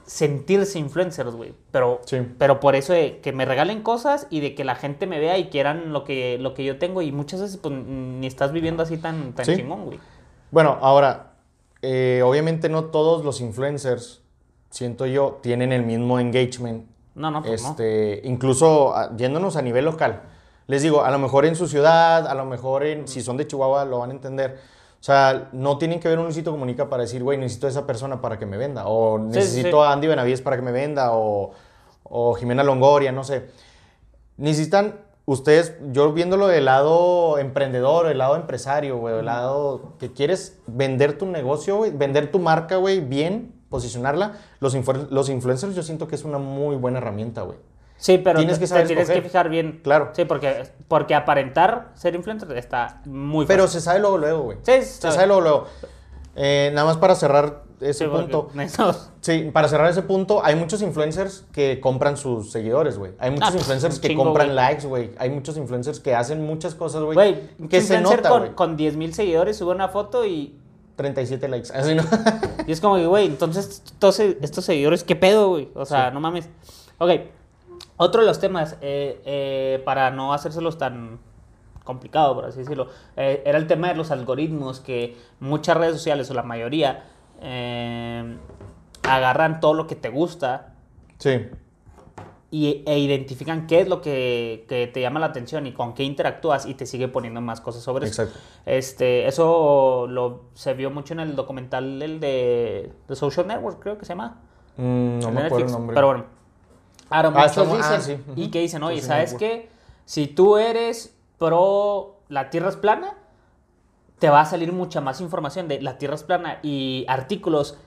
sentirse 0.07 0.79
influencers, 0.79 1.35
güey. 1.35 1.55
Pero, 1.70 2.01
Sí. 2.05 2.18
pero 2.38 2.61
por 2.61 2.75
eso 2.77 2.92
de 2.92 3.20
que 3.20 3.33
me 3.33 3.44
regalen 3.44 3.83
cosas 3.83 4.27
y 4.31 4.40
de 4.40 4.55
que 4.55 4.64
la 4.64 4.75
gente 4.77 5.07
me 5.07 5.18
vea 5.18 5.38
y 5.38 5.48
quieran 5.48 5.92
lo 5.92 6.05
que, 6.05 6.38
lo 6.38 6.55
que 6.55 6.64
yo 6.64 6.79
tengo. 6.79 7.03
Y 7.03 7.12
muchas 7.12 7.40
veces, 7.40 7.57
pues, 7.57 7.75
ni 7.75 8.27
estás 8.27 8.53
viviendo 8.53 8.83
así 8.83 8.98
tan, 8.98 9.33
tan 9.33 9.46
Sí. 9.46 9.57
chingón, 9.57 9.85
güey. 9.87 9.98
Bueno, 10.51 10.79
ahora, 10.83 11.35
eh, 11.83 12.22
obviamente 12.25 12.68
no 12.68 12.85
todos 12.87 13.25
los 13.25 13.40
influencers, 13.40 14.22
siento 14.70 15.07
yo, 15.07 15.38
tienen 15.42 15.72
el 15.72 15.85
mismo 15.85 16.18
engagement. 16.20 16.87
No, 17.14 17.31
no, 17.31 17.42
pues 17.42 17.64
este, 17.64 18.22
Incluso 18.24 18.94
ah, 18.94 19.11
yéndonos 19.16 19.57
a 19.57 19.62
nivel 19.62 19.85
local. 19.85 20.22
Les 20.66 20.83
digo, 20.83 21.05
a 21.05 21.11
lo 21.11 21.18
mejor 21.18 21.44
en 21.44 21.57
su 21.57 21.68
ciudad, 21.68 22.27
a 22.27 22.35
lo 22.35 22.44
mejor 22.46 22.85
en, 22.85 23.07
si 23.07 23.22
son 23.22 23.37
de 23.37 23.46
Chihuahua 23.46 23.85
lo 23.85 23.98
van 23.98 24.11
a 24.11 24.14
entender. 24.14 24.59
O 25.00 25.05
sea, 25.05 25.50
no 25.53 25.77
tienen 25.77 26.00
que 26.00 26.09
ver 26.09 26.18
un 26.18 26.24
Luisito 26.24 26.50
Comunica 26.50 26.88
para 26.88 27.03
decir, 27.03 27.22
güey, 27.22 27.37
necesito 27.37 27.66
a 27.66 27.70
esa 27.70 27.87
persona 27.87 28.20
para 28.20 28.38
que 28.38 28.46
me 28.46 28.57
venda. 28.57 28.87
O 28.87 29.18
sí, 29.18 29.24
necesito 29.37 29.83
sí. 29.83 29.88
a 29.88 29.92
Andy 29.92 30.07
Benavides 30.07 30.40
para 30.40 30.57
que 30.57 30.62
me 30.62 30.72
venda. 30.72 31.12
O, 31.12 31.53
o 32.05 32.35
Jimena 32.35 32.62
Longoria, 32.62 33.12
no 33.12 33.24
sé. 33.24 33.50
Necesitan 34.38 35.05
ustedes, 35.27 35.77
yo 35.92 36.12
viéndolo 36.12 36.46
del 36.46 36.66
lado 36.66 37.38
emprendedor, 37.38 38.09
del 38.09 38.18
lado 38.18 38.37
empresario, 38.37 38.98
güey, 38.98 39.16
del 39.16 39.27
lado 39.27 39.94
que 39.98 40.12
quieres 40.12 40.59
vender 40.66 41.18
tu 41.18 41.27
negocio, 41.27 41.77
güey, 41.77 41.90
vender 41.90 42.31
tu 42.31 42.38
marca, 42.38 42.77
güey, 42.77 43.00
bien, 43.00 43.54
posicionarla. 43.74 44.34
Los, 44.60 44.76
los 45.10 45.28
influencers 45.28 45.74
yo 45.74 45.82
siento 45.82 46.06
que 46.06 46.14
es 46.14 46.22
una 46.24 46.38
muy 46.38 46.76
buena 46.76 46.98
herramienta, 46.98 47.42
güey. 47.42 47.58
Sí, 47.96 48.18
pero 48.18 48.38
Tienes 48.38 48.56
te- 48.56 48.60
que 48.60 48.66
saber 48.68 48.84
te 48.84 48.88
tienes 48.94 49.10
que 49.10 49.20
fijar 49.22 49.48
bien. 49.48 49.80
Claro. 49.82 50.10
Sí, 50.12 50.24
porque, 50.24 50.62
porque 50.88 51.14
aparentar 51.16 51.90
ser 51.94 52.14
influencer 52.14 52.56
está 52.56 53.00
muy 53.04 53.46
Pero 53.46 53.64
fácil. 53.64 53.80
se 53.80 53.84
sabe 53.84 53.98
luego, 54.00 54.18
luego, 54.18 54.42
güey. 54.42 54.58
Sí, 54.62 54.72
se 54.72 54.82
se 54.82 55.00
sabe. 55.02 55.14
sabe 55.14 55.26
luego, 55.26 55.40
luego. 55.42 55.66
Eh, 56.37 56.70
nada 56.74 56.87
más 56.87 56.96
para 56.98 57.14
cerrar 57.14 57.62
ese 57.80 58.04
Sí, 58.04 58.10
punto. 58.10 58.50
Sí, 59.20 59.50
para 59.52 59.68
cerrar 59.68 59.90
ese 59.90 60.02
punto, 60.02 60.44
hay 60.44 60.54
muchos 60.54 60.82
influencers 60.82 61.46
que 61.52 61.80
compran 61.80 62.16
sus 62.16 62.52
seguidores, 62.52 62.98
güey. 62.98 63.12
Hay 63.18 63.30
muchos 63.30 63.48
Ah, 63.48 63.52
pues, 63.52 63.62
influencers 63.62 63.98
que 63.98 64.08
chingo, 64.08 64.24
compran 64.24 64.54
likes, 64.54 64.87
güey. 64.87 65.12
Hay 65.18 65.30
muchos 65.30 65.56
influencers 65.56 65.98
que 66.00 66.14
hacen 66.14 66.44
muchas 66.44 66.74
cosas, 66.74 67.02
güey. 67.02 67.14
Güey, 67.14 67.68
que 67.68 67.80
se 67.80 68.00
nota, 68.00 68.28
con, 68.28 68.52
con 68.54 68.76
10 68.76 68.96
mil 68.96 69.14
seguidores 69.14 69.56
sube 69.56 69.72
una 69.74 69.88
foto 69.88 70.24
y, 70.26 70.58
37 70.96 71.48
likes. 71.48 71.70
Así, 71.74 71.94
¿no? 71.94 72.02
y 72.66 72.72
es 72.72 72.80
como 72.80 72.96
que, 72.96 73.07
güey, 73.07 73.26
entonces 73.26 73.83
todos 73.98 74.20
estos 74.20 74.64
seguidores, 74.64 75.04
¿qué 75.04 75.16
pedo, 75.16 75.50
güey? 75.50 75.68
O 75.74 75.85
sea, 75.85 76.11
no 76.11 76.20
mames. 76.20 76.48
Ok, 76.98 77.11
otro 77.96 78.22
de 78.22 78.26
los 78.26 78.40
temas, 78.40 78.76
eh, 78.80 79.20
eh, 79.24 79.83
para 79.85 80.11
no 80.11 80.33
hacérselos 80.33 80.78
tan 80.78 81.18
complicado, 81.85 82.35
por 82.35 82.46
así 82.46 82.59
decirlo, 82.59 82.88
eh, 83.16 83.42
era 83.44 83.59
el 83.59 83.66
tema 83.66 83.88
de 83.88 83.94
los 83.94 84.11
algoritmos 84.11 84.80
que 84.80 85.16
muchas 85.38 85.76
redes 85.76 85.94
sociales, 85.94 86.30
o 86.30 86.35
la 86.35 86.42
mayoría, 86.42 87.04
agarran 89.02 89.61
todo 89.61 89.74
lo 89.74 89.87
que 89.87 89.96
te 89.96 90.09
gusta 90.09 90.74
sí. 91.18 91.46
Y, 92.57 92.85
e 92.87 92.99
identifican 93.01 93.67
qué 93.67 93.81
es 93.81 93.88
lo 93.88 94.01
que, 94.01 94.64
que 94.69 94.87
te 94.87 95.01
llama 95.01 95.19
la 95.19 95.27
atención 95.27 95.67
y 95.67 95.73
con 95.73 95.93
qué 95.93 96.05
interactúas 96.05 96.67
y 96.67 96.75
te 96.75 96.87
sigue 96.87 97.09
poniendo 97.09 97.40
más 97.40 97.61
cosas 97.61 97.83
sobre 97.83 98.07
eso. 98.07 98.23
Exacto. 98.23 98.40
Este, 98.64 99.27
eso 99.27 100.07
lo, 100.09 100.43
se 100.55 100.73
vio 100.75 100.90
mucho 100.93 101.14
en 101.14 101.21
el 101.21 101.35
documental 101.35 102.01
el 102.01 102.21
de, 102.21 102.93
de 103.09 103.17
Social 103.17 103.49
Network, 103.49 103.81
creo 103.83 103.99
que 103.99 104.05
se 104.05 104.11
llama. 104.12 104.40
Mm, 104.77 105.19
no 105.19 105.29
el 105.31 105.35
me 105.35 105.40
acuerdo 105.40 105.43
el 105.43 105.51
Netflix. 105.51 105.73
nombre. 105.73 105.95
Pero 105.95 106.07
bueno. 106.07 106.25
Ahora, 107.11 107.33
Ah, 107.35 107.47
muchos 107.49 107.67
dicen, 107.77 107.83
ah, 107.97 108.01
sí, 108.01 108.12
ujú. 108.12 108.33
y 108.40 108.51
que 108.51 108.61
dicen, 108.61 108.83
oye, 108.85 109.01
Social 109.01 109.27
¿sabes 109.27 109.33
Network. 109.33 109.53
qué? 109.64 109.69
Si 110.05 110.27
tú 110.29 110.57
eres 110.57 111.17
pro 111.38 112.21
la 112.29 112.51
Tierra 112.51 112.69
es 112.69 112.77
plana, 112.77 113.14
te 114.21 114.31
va 114.31 114.43
a 114.43 114.47
salir 114.47 114.73
mucha 114.73 115.01
más 115.01 115.21
información 115.21 115.67
de 115.67 115.83
la 115.83 115.99
Tierra 115.99 116.14
es 116.14 116.23
plana 116.23 116.61
y 116.62 117.05
artículos 117.09 117.79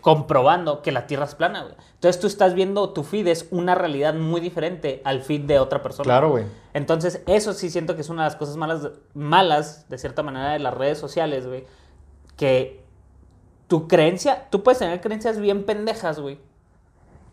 comprobando 0.00 0.82
que 0.82 0.92
la 0.92 1.06
Tierra 1.06 1.24
es 1.24 1.34
plana, 1.34 1.62
güey. 1.62 1.74
Entonces 1.94 2.20
tú 2.20 2.26
estás 2.26 2.54
viendo 2.54 2.90
tu 2.90 3.02
feed 3.02 3.26
es 3.26 3.46
una 3.50 3.74
realidad 3.74 4.14
muy 4.14 4.40
diferente 4.40 5.02
al 5.04 5.22
feed 5.22 5.42
de 5.42 5.58
otra 5.58 5.82
persona. 5.82 6.04
Claro, 6.04 6.30
güey. 6.30 6.44
Entonces, 6.72 7.22
eso 7.26 7.52
sí 7.52 7.70
siento 7.70 7.94
que 7.94 8.02
es 8.02 8.08
una 8.08 8.22
de 8.22 8.30
las 8.30 8.36
cosas 8.36 8.56
malas, 8.56 8.90
malas 9.14 9.88
de 9.88 9.98
cierta 9.98 10.22
manera, 10.22 10.52
de 10.52 10.58
las 10.58 10.74
redes 10.74 10.98
sociales, 10.98 11.46
güey. 11.46 11.64
Que 12.36 12.82
tu 13.68 13.86
creencia, 13.86 14.48
tú 14.50 14.62
puedes 14.62 14.78
tener 14.78 15.00
creencias 15.00 15.38
bien 15.38 15.64
pendejas, 15.64 16.20
güey. 16.20 16.38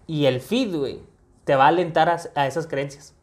Y 0.06 0.26
el 0.26 0.42
feed, 0.42 0.76
güey, 0.76 1.02
te 1.44 1.56
va 1.56 1.66
a 1.66 1.70
alentar 1.70 2.10
a, 2.10 2.20
a 2.36 2.48
esas 2.48 2.68
creencias. 2.68 3.17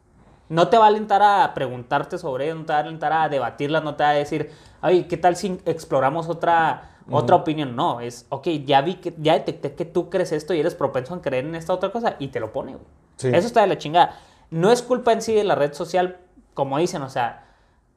No 0.47 0.67
te 0.67 0.77
va 0.77 0.85
a 0.85 0.87
alentar 0.87 1.23
a 1.23 1.53
preguntarte 1.53 2.17
sobre 2.17 2.45
ello, 2.45 2.55
no 2.55 2.65
te 2.65 2.73
va 2.73 2.79
a 2.79 2.81
alentar 2.81 3.13
a 3.13 3.29
debatirlas, 3.29 3.83
no 3.83 3.95
te 3.95 4.03
va 4.03 4.09
a 4.11 4.13
decir, 4.13 4.51
oye, 4.83 5.07
¿qué 5.07 5.17
tal 5.17 5.35
si 5.35 5.59
exploramos 5.65 6.29
otra, 6.29 6.97
otra 7.09 7.35
opinión? 7.35 7.75
No, 7.75 7.99
es, 7.99 8.27
ok, 8.29 8.47
ya 8.65 8.81
vi 8.81 8.95
que, 8.95 9.15
ya 9.17 9.33
detecté 9.33 9.73
que 9.73 9.85
tú 9.85 10.09
crees 10.09 10.31
esto 10.31 10.53
y 10.53 10.59
eres 10.59 10.75
propenso 10.75 11.15
a 11.15 11.21
creer 11.21 11.45
en 11.45 11.55
esta 11.55 11.73
otra 11.73 11.91
cosa 11.91 12.15
y 12.19 12.27
te 12.27 12.39
lo 12.39 12.53
pone, 12.53 12.73
güey. 12.73 12.85
Sí. 13.17 13.29
Eso 13.29 13.47
está 13.47 13.61
de 13.61 13.67
la 13.67 13.77
chingada. 13.77 14.19
No 14.51 14.71
es 14.71 14.83
culpa 14.83 15.13
en 15.13 15.21
sí 15.21 15.33
de 15.33 15.43
la 15.43 15.55
red 15.55 15.73
social, 15.73 16.17
como 16.53 16.77
dicen, 16.77 17.01
o 17.01 17.09
sea, 17.09 17.45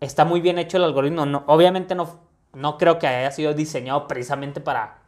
está 0.00 0.24
muy 0.24 0.40
bien 0.40 0.58
hecho 0.58 0.78
el 0.78 0.84
algoritmo. 0.84 1.26
No, 1.26 1.44
obviamente 1.48 1.94
no, 1.94 2.18
no 2.54 2.78
creo 2.78 2.98
que 2.98 3.06
haya 3.06 3.30
sido 3.30 3.52
diseñado 3.52 4.08
precisamente 4.08 4.62
para, 4.62 4.98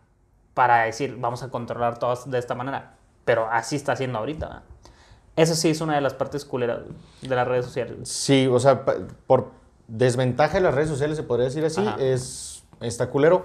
para 0.52 0.82
decir, 0.82 1.16
vamos 1.18 1.42
a 1.42 1.50
controlar 1.50 1.98
todos 1.98 2.30
de 2.30 2.38
esta 2.38 2.54
manera, 2.54 2.96
pero 3.24 3.48
así 3.50 3.76
está 3.76 3.92
haciendo 3.92 4.18
ahorita. 4.18 4.46
¿verdad? 4.46 4.62
Eso 5.40 5.54
sí 5.54 5.70
es 5.70 5.80
una 5.80 5.94
de 5.94 6.00
las 6.00 6.14
partes 6.14 6.44
culeras 6.44 6.80
de 7.22 7.34
las 7.34 7.46
redes 7.48 7.64
sociales. 7.64 8.08
Sí, 8.08 8.46
o 8.46 8.58
sea, 8.60 8.84
por 9.26 9.48
desventaja 9.88 10.54
de 10.54 10.60
las 10.60 10.74
redes 10.74 10.88
sociales, 10.88 11.16
se 11.16 11.22
podría 11.22 11.46
decir 11.46 11.64
así, 11.64 11.80
Ajá. 11.86 11.96
es 12.00 12.62
está 12.80 13.08
culero. 13.08 13.44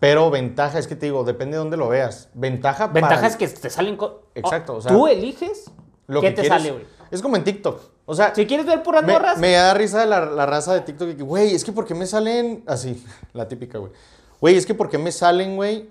Pero 0.00 0.30
ventaja 0.30 0.78
es 0.80 0.88
que 0.88 0.96
te 0.96 1.06
digo, 1.06 1.22
depende 1.22 1.52
de 1.52 1.58
dónde 1.58 1.76
lo 1.76 1.88
veas. 1.88 2.28
Ventaja 2.34 2.88
Ventaja 2.88 3.14
para 3.14 3.26
es 3.28 3.36
que 3.36 3.46
te 3.46 3.70
salen... 3.70 3.96
co- 3.96 4.22
Exacto, 4.34 4.74
o 4.74 4.80
sea, 4.80 4.90
Tú 4.90 5.06
eliges 5.06 5.70
lo 6.08 6.20
qué 6.20 6.28
que 6.28 6.32
te 6.34 6.42
quieres- 6.42 6.58
sale, 6.62 6.72
güey. 6.72 6.84
Es 7.12 7.22
como 7.22 7.36
en 7.36 7.44
TikTok. 7.44 7.80
O 8.06 8.14
sea, 8.14 8.34
Si 8.34 8.46
quieres 8.46 8.66
ver 8.66 8.82
puras 8.82 9.04
me, 9.04 9.12
morras... 9.12 9.38
me 9.38 9.52
da 9.52 9.74
risa 9.74 10.04
la, 10.06 10.24
la 10.26 10.44
raza 10.44 10.74
de 10.74 10.80
TikTok 10.80 11.20
güey, 11.20 11.54
es 11.54 11.62
que 11.62 11.70
¿por 11.70 11.84
qué 11.86 11.94
me 11.94 12.06
salen 12.06 12.64
así? 12.66 13.04
La 13.32 13.46
típica, 13.46 13.78
güey. 13.78 13.92
Güey, 14.40 14.56
es 14.56 14.66
que 14.66 14.74
¿por 14.74 14.88
qué 14.90 14.98
me 14.98 15.12
salen, 15.12 15.54
güey, 15.54 15.88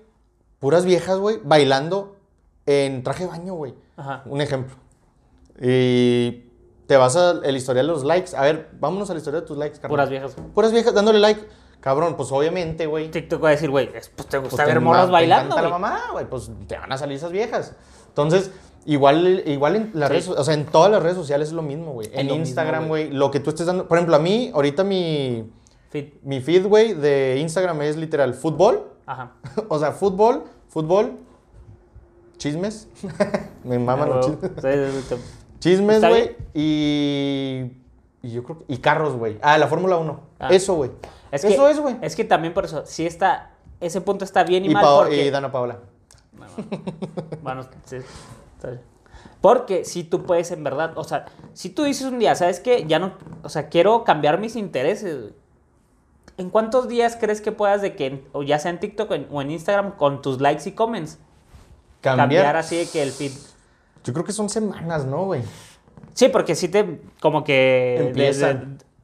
puras 0.60 0.84
viejas, 0.84 1.18
güey, 1.18 1.40
bailando 1.44 2.18
en 2.66 3.04
traje 3.04 3.24
de 3.24 3.30
baño, 3.30 3.54
güey? 3.54 3.74
Ajá. 3.96 4.24
Un 4.26 4.42
ejemplo. 4.42 4.76
Y 5.62 6.46
te 6.88 6.98
vas 6.98 7.16
al 7.16 7.56
historial 7.56 7.88
de 7.88 7.94
los 7.94 8.04
likes. 8.04 8.36
A 8.36 8.42
ver, 8.42 8.70
vámonos 8.80 9.10
al 9.10 9.18
historial 9.18 9.42
de 9.44 9.48
tus 9.48 9.58
likes, 9.58 9.76
carnal. 9.76 9.90
Puras 9.92 10.10
viejas. 10.10 10.36
Puras 10.54 10.72
viejas 10.72 10.94
dándole 10.94 11.20
like. 11.20 11.42
Cabrón, 11.80 12.16
pues 12.16 12.32
obviamente, 12.32 12.86
güey. 12.86 13.10
TikTok 13.10 13.44
va 13.44 13.48
a 13.50 13.52
decir, 13.52 13.70
güey, 13.70 13.90
es- 13.96 14.10
pues 14.10 14.28
te 14.28 14.38
gusta 14.38 14.56
pues, 14.58 14.68
ver 14.68 14.82
morras 14.82 15.10
bailando, 15.10 15.56
Te 15.56 15.62
la 15.62 15.70
mamá, 15.70 16.00
güey. 16.12 16.30
Pues 16.30 16.52
te 16.68 16.78
van 16.78 16.92
a 16.92 16.98
salir 16.98 17.18
esas 17.18 17.32
viejas. 17.32 17.76
Entonces, 18.08 18.52
igual, 18.86 19.44
igual 19.48 19.76
en 19.76 19.92
las 19.96 20.10
Sí. 20.10 20.14
redes, 20.14 20.30
o 20.30 20.44
sea, 20.44 20.54
en 20.54 20.66
todas 20.66 20.92
las 20.92 21.02
redes 21.02 21.16
sociales 21.18 21.48
es 21.48 21.54
lo 21.54 21.64
mismo, 21.64 21.94
güey. 21.94 22.10
En 22.14 22.30
Instagram, 22.30 22.88
güey. 22.88 23.10
lo 23.10 23.32
que 23.32 23.40
tú 23.40 23.50
estés 23.50 23.66
dando. 23.66 23.88
Por 23.88 23.98
ejemplo, 23.98 24.16
a 24.16 24.20
mí, 24.20 24.52
ahorita 24.54 24.84
mi, 24.84 25.52
Fit. 25.90 26.22
mi 26.24 26.40
feed, 26.40 26.68
güey, 26.68 26.94
de 26.94 27.38
Instagram 27.40 27.82
es 27.82 27.98
literal 27.98 28.34
fútbol. 28.36 28.92
Ajá. 29.08 29.32
o 29.70 29.80
sea, 29.80 29.92
fútbol, 29.92 30.44
fútbol, 30.68 31.14
chismes. 32.38 32.90
Me 33.64 33.80
maman 33.80 34.10
los 34.10 34.26
chismes. 34.28 34.52
Chismes, 35.62 36.02
güey. 36.02 36.36
Y. 36.54 37.72
Y 38.22 38.32
yo 38.32 38.44
creo 38.44 38.60
que. 38.60 38.66
Y 38.74 38.78
carros, 38.80 39.16
güey. 39.16 39.38
Ah, 39.42 39.58
la 39.58 39.68
Fórmula 39.68 39.98
1. 39.98 40.20
Ah. 40.40 40.50
Eso, 40.52 40.76
güey. 40.76 40.92
Es 41.32 41.44
que, 41.44 41.54
Eso 41.54 41.70
es, 41.70 41.80
güey. 41.80 41.96
Es 42.02 42.16
que 42.18 42.26
también 42.26 42.54
por 42.54 42.66
eso, 42.66 42.84
sí 42.86 43.06
está, 43.08 43.52
ese 43.80 44.02
punto 44.02 44.26
está 44.26 44.44
bien 44.44 44.66
y, 44.66 44.70
Y, 44.70 44.74
mal 44.74 44.84
Pao- 44.84 45.00
porque... 45.04 45.26
y 45.26 45.30
Dana 45.30 45.50
Paola. 45.52 45.80
Bueno, 47.42 47.66
sí. 47.86 47.98
Porque 49.40 49.86
si 49.86 50.04
tú 50.04 50.24
puedes 50.24 50.52
en 50.52 50.64
verdad, 50.64 50.94
o 50.98 51.04
sea, 51.04 51.26
si 51.54 51.70
tú 51.70 51.84
dices 51.84 52.06
un 52.08 52.20
día, 52.20 52.36
¿sabes 52.36 52.60
qué? 52.60 52.86
Ya 52.88 53.00
no, 53.00 53.14
o 53.44 53.50
sea, 53.50 53.70
quiero 53.70 54.04
cambiar 54.04 54.40
mis 54.40 54.56
intereses. 54.56 55.20
güey. 55.20 55.34
¿En 56.38 56.50
cuántos 56.50 56.88
días 56.88 57.18
crees 57.20 57.42
que 57.42 57.52
puedas 57.52 57.82
de 57.82 57.96
que, 57.96 58.24
o 58.34 58.44
ya 58.44 58.60
sea 58.60 58.72
en 58.72 58.80
TikTok 58.80 59.10
o 59.12 59.14
en, 59.16 59.28
o 59.32 59.42
en 59.42 59.52
Instagram, 59.52 59.92
con 59.98 60.22
tus 60.22 60.42
likes 60.42 60.68
y 60.70 60.74
comments, 60.74 61.18
Cambiar. 62.02 62.28
cambiar 62.28 62.56
así 62.58 62.78
de 62.78 62.88
que 62.88 63.02
el 63.04 63.12
feed... 63.12 63.32
Yo 64.04 64.14
creo 64.14 64.26
que 64.26 64.32
son 64.34 64.50
semanas, 64.50 65.06
¿no, 65.06 65.26
güey? 65.26 65.44
Sí, 66.14 66.30
porque 66.30 66.56
sí 66.56 66.68
te, 66.68 67.02
como 67.20 67.44
que... 67.44 67.98
Empieza. 68.00 68.64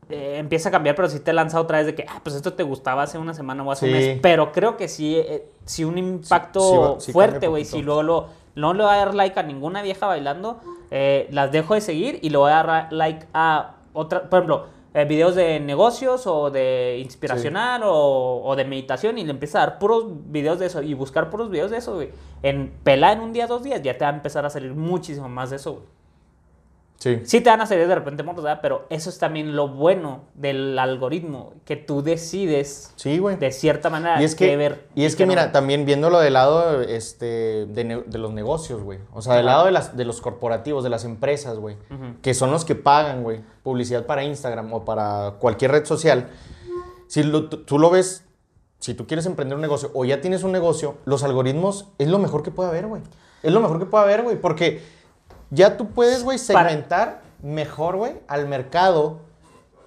eh, 0.09 0.37
empieza 0.39 0.69
a 0.69 0.71
cambiar, 0.71 0.95
pero 0.95 1.09
sí 1.09 1.19
te 1.19 1.33
lanza 1.33 1.59
otra 1.61 1.77
vez 1.77 1.87
de 1.87 1.95
que, 1.95 2.05
ah, 2.07 2.19
pues 2.23 2.35
esto 2.35 2.53
te 2.53 2.63
gustaba 2.63 3.03
hace 3.03 3.17
una 3.17 3.33
semana 3.33 3.63
o 3.63 3.71
hace 3.71 3.85
un 3.85 3.91
mes. 3.91 4.19
Pero 4.21 4.51
creo 4.51 4.77
que 4.77 4.87
sí, 4.87 5.15
eh, 5.17 5.47
sí 5.65 5.83
un 5.83 5.97
impacto 5.97 6.97
sí 6.99 7.11
fuerte, 7.11 7.47
güey. 7.47 7.65
Si 7.65 7.81
luego 7.81 8.03
lo- 8.03 8.27
no 8.55 8.73
le 8.73 8.83
voy 8.83 8.93
a 8.93 8.97
dar 8.97 9.13
like 9.15 9.39
a 9.39 9.43
ninguna 9.43 9.81
vieja 9.81 10.07
bailando, 10.07 10.59
eh, 10.91 11.27
las 11.31 11.51
dejo 11.51 11.73
de 11.75 11.81
seguir 11.81 12.19
y 12.21 12.29
le 12.29 12.37
voy 12.37 12.51
a 12.51 12.63
dar 12.63 12.87
like 12.93 13.27
a 13.33 13.75
otra, 13.93 14.29
por 14.29 14.39
ejemplo, 14.39 14.65
eh, 14.97 15.05
videos 15.05 15.35
de 15.35 15.59
negocios 15.59 16.25
o 16.25 16.49
de 16.49 16.97
inspiracional 17.03 17.83
o, 17.83 18.41
o 18.43 18.55
de 18.55 18.65
meditación 18.65 19.19
y 19.19 19.23
le 19.23 19.29
empieza 19.29 19.61
a 19.61 19.67
dar 19.67 19.77
puros 19.77 20.05
videos 20.31 20.57
de 20.57 20.65
eso 20.65 20.81
y 20.81 20.95
buscar 20.95 21.29
puros 21.29 21.51
videos 21.51 21.69
de 21.69 21.77
eso, 21.77 21.93
güey. 21.93 22.09
En 22.41 22.71
pela 22.83 23.11
en 23.11 23.19
un 23.19 23.31
día, 23.31 23.45
dos 23.45 23.61
días, 23.61 23.79
ya 23.83 23.95
te 23.95 24.05
va 24.05 24.09
a 24.09 24.15
empezar 24.15 24.43
a 24.43 24.49
salir 24.49 24.73
muchísimo 24.73 25.29
más 25.29 25.51
de 25.51 25.57
eso, 25.57 25.73
güey. 25.73 25.96
Sí. 26.99 27.21
Sí 27.25 27.41
te 27.41 27.49
van 27.51 27.61
a 27.61 27.67
salir 27.67 27.87
de 27.87 27.93
repente 27.93 28.23
morros, 28.23 28.43
¿verdad? 28.43 28.59
Pero 28.59 28.87
eso 28.89 29.11
es 29.11 29.19
también 29.19 29.55
lo 29.55 29.67
bueno 29.67 30.23
del 30.33 30.77
algoritmo, 30.79 31.53
que 31.63 31.75
tú 31.75 32.01
decides 32.01 32.91
Sí, 32.95 33.19
güey. 33.19 33.35
de 33.37 33.51
cierta 33.51 33.91
manera 33.91 34.19
Y 34.19 34.25
es 34.25 34.33
qué 34.33 34.47
que, 34.49 34.57
ver. 34.57 34.87
y 34.95 35.05
es 35.05 35.13
qué 35.15 35.19
que 35.19 35.25
no 35.27 35.29
mira, 35.33 35.43
ver. 35.43 35.51
también 35.51 35.85
viéndolo 35.85 36.19
del 36.19 36.33
lado 36.33 36.81
este, 36.81 37.67
de, 37.67 38.03
de 38.05 38.17
los 38.17 38.33
negocios, 38.33 38.81
güey. 38.81 38.97
O 39.13 39.21
sea, 39.21 39.35
del 39.35 39.45
lado 39.45 39.65
de, 39.65 39.71
las, 39.73 39.95
de 39.95 40.05
los 40.05 40.21
corporativos, 40.21 40.83
de 40.83 40.89
las 40.89 41.05
empresas, 41.05 41.57
güey. 41.59 41.75
Ujú. 41.91 42.15
Que 42.23 42.33
son 42.33 42.49
los 42.49 42.65
que 42.65 42.73
pagan, 42.73 43.21
güey, 43.21 43.41
publicidad 43.61 44.07
para 44.07 44.23
Instagram 44.23 44.73
o 44.73 44.83
para 44.83 45.35
cualquier 45.39 45.71
red 45.71 45.85
social. 45.85 46.29
Si 47.07 47.21
lo- 47.21 47.47
tú 47.47 47.77
lo 47.77 47.91
ves, 47.91 48.23
si 48.79 48.95
tú 48.95 49.05
quieres 49.05 49.27
emprender 49.27 49.55
un 49.55 49.61
negocio 49.61 49.91
o 49.93 50.03
ya 50.03 50.19
tienes 50.19 50.41
un 50.43 50.51
negocio, 50.51 50.97
los 51.05 51.23
algoritmos 51.23 51.89
es 51.99 52.07
lo 52.07 52.17
mejor 52.17 52.41
que 52.41 52.49
puede 52.49 52.69
haber, 52.69 52.87
güey. 52.87 53.03
Es 53.43 53.53
lo 53.53 53.59
mejor 53.59 53.77
que 53.77 53.85
puede 53.85 54.03
haber, 54.03 54.23
güey. 54.23 54.35
Porque 54.41 54.81
ya 55.51 55.77
tú 55.77 55.87
puedes, 55.89 56.23
güey, 56.23 56.37
Para- 56.51 56.69
segmentar 56.69 57.21
mejor, 57.41 57.97
güey, 57.97 58.13
al 58.27 58.47
mercado 58.47 59.19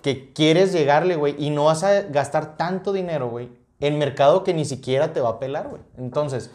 que 0.03 0.33
quieres 0.33 0.73
llegarle, 0.73 1.16
güey, 1.16 1.35
y 1.38 1.51
no 1.51 1.64
vas 1.66 1.83
a 1.85 2.03
gastar 2.03 2.57
tanto 2.57 2.92
dinero, 2.92 3.29
güey, 3.29 3.51
en 3.81 3.99
mercado 3.99 4.44
que 4.44 4.55
ni 4.55 4.64
siquiera 4.64 5.12
te 5.12 5.20
va 5.20 5.31
a 5.31 5.38
pelar, 5.38 5.68
güey. 5.68 5.83
Entonces, 5.99 6.51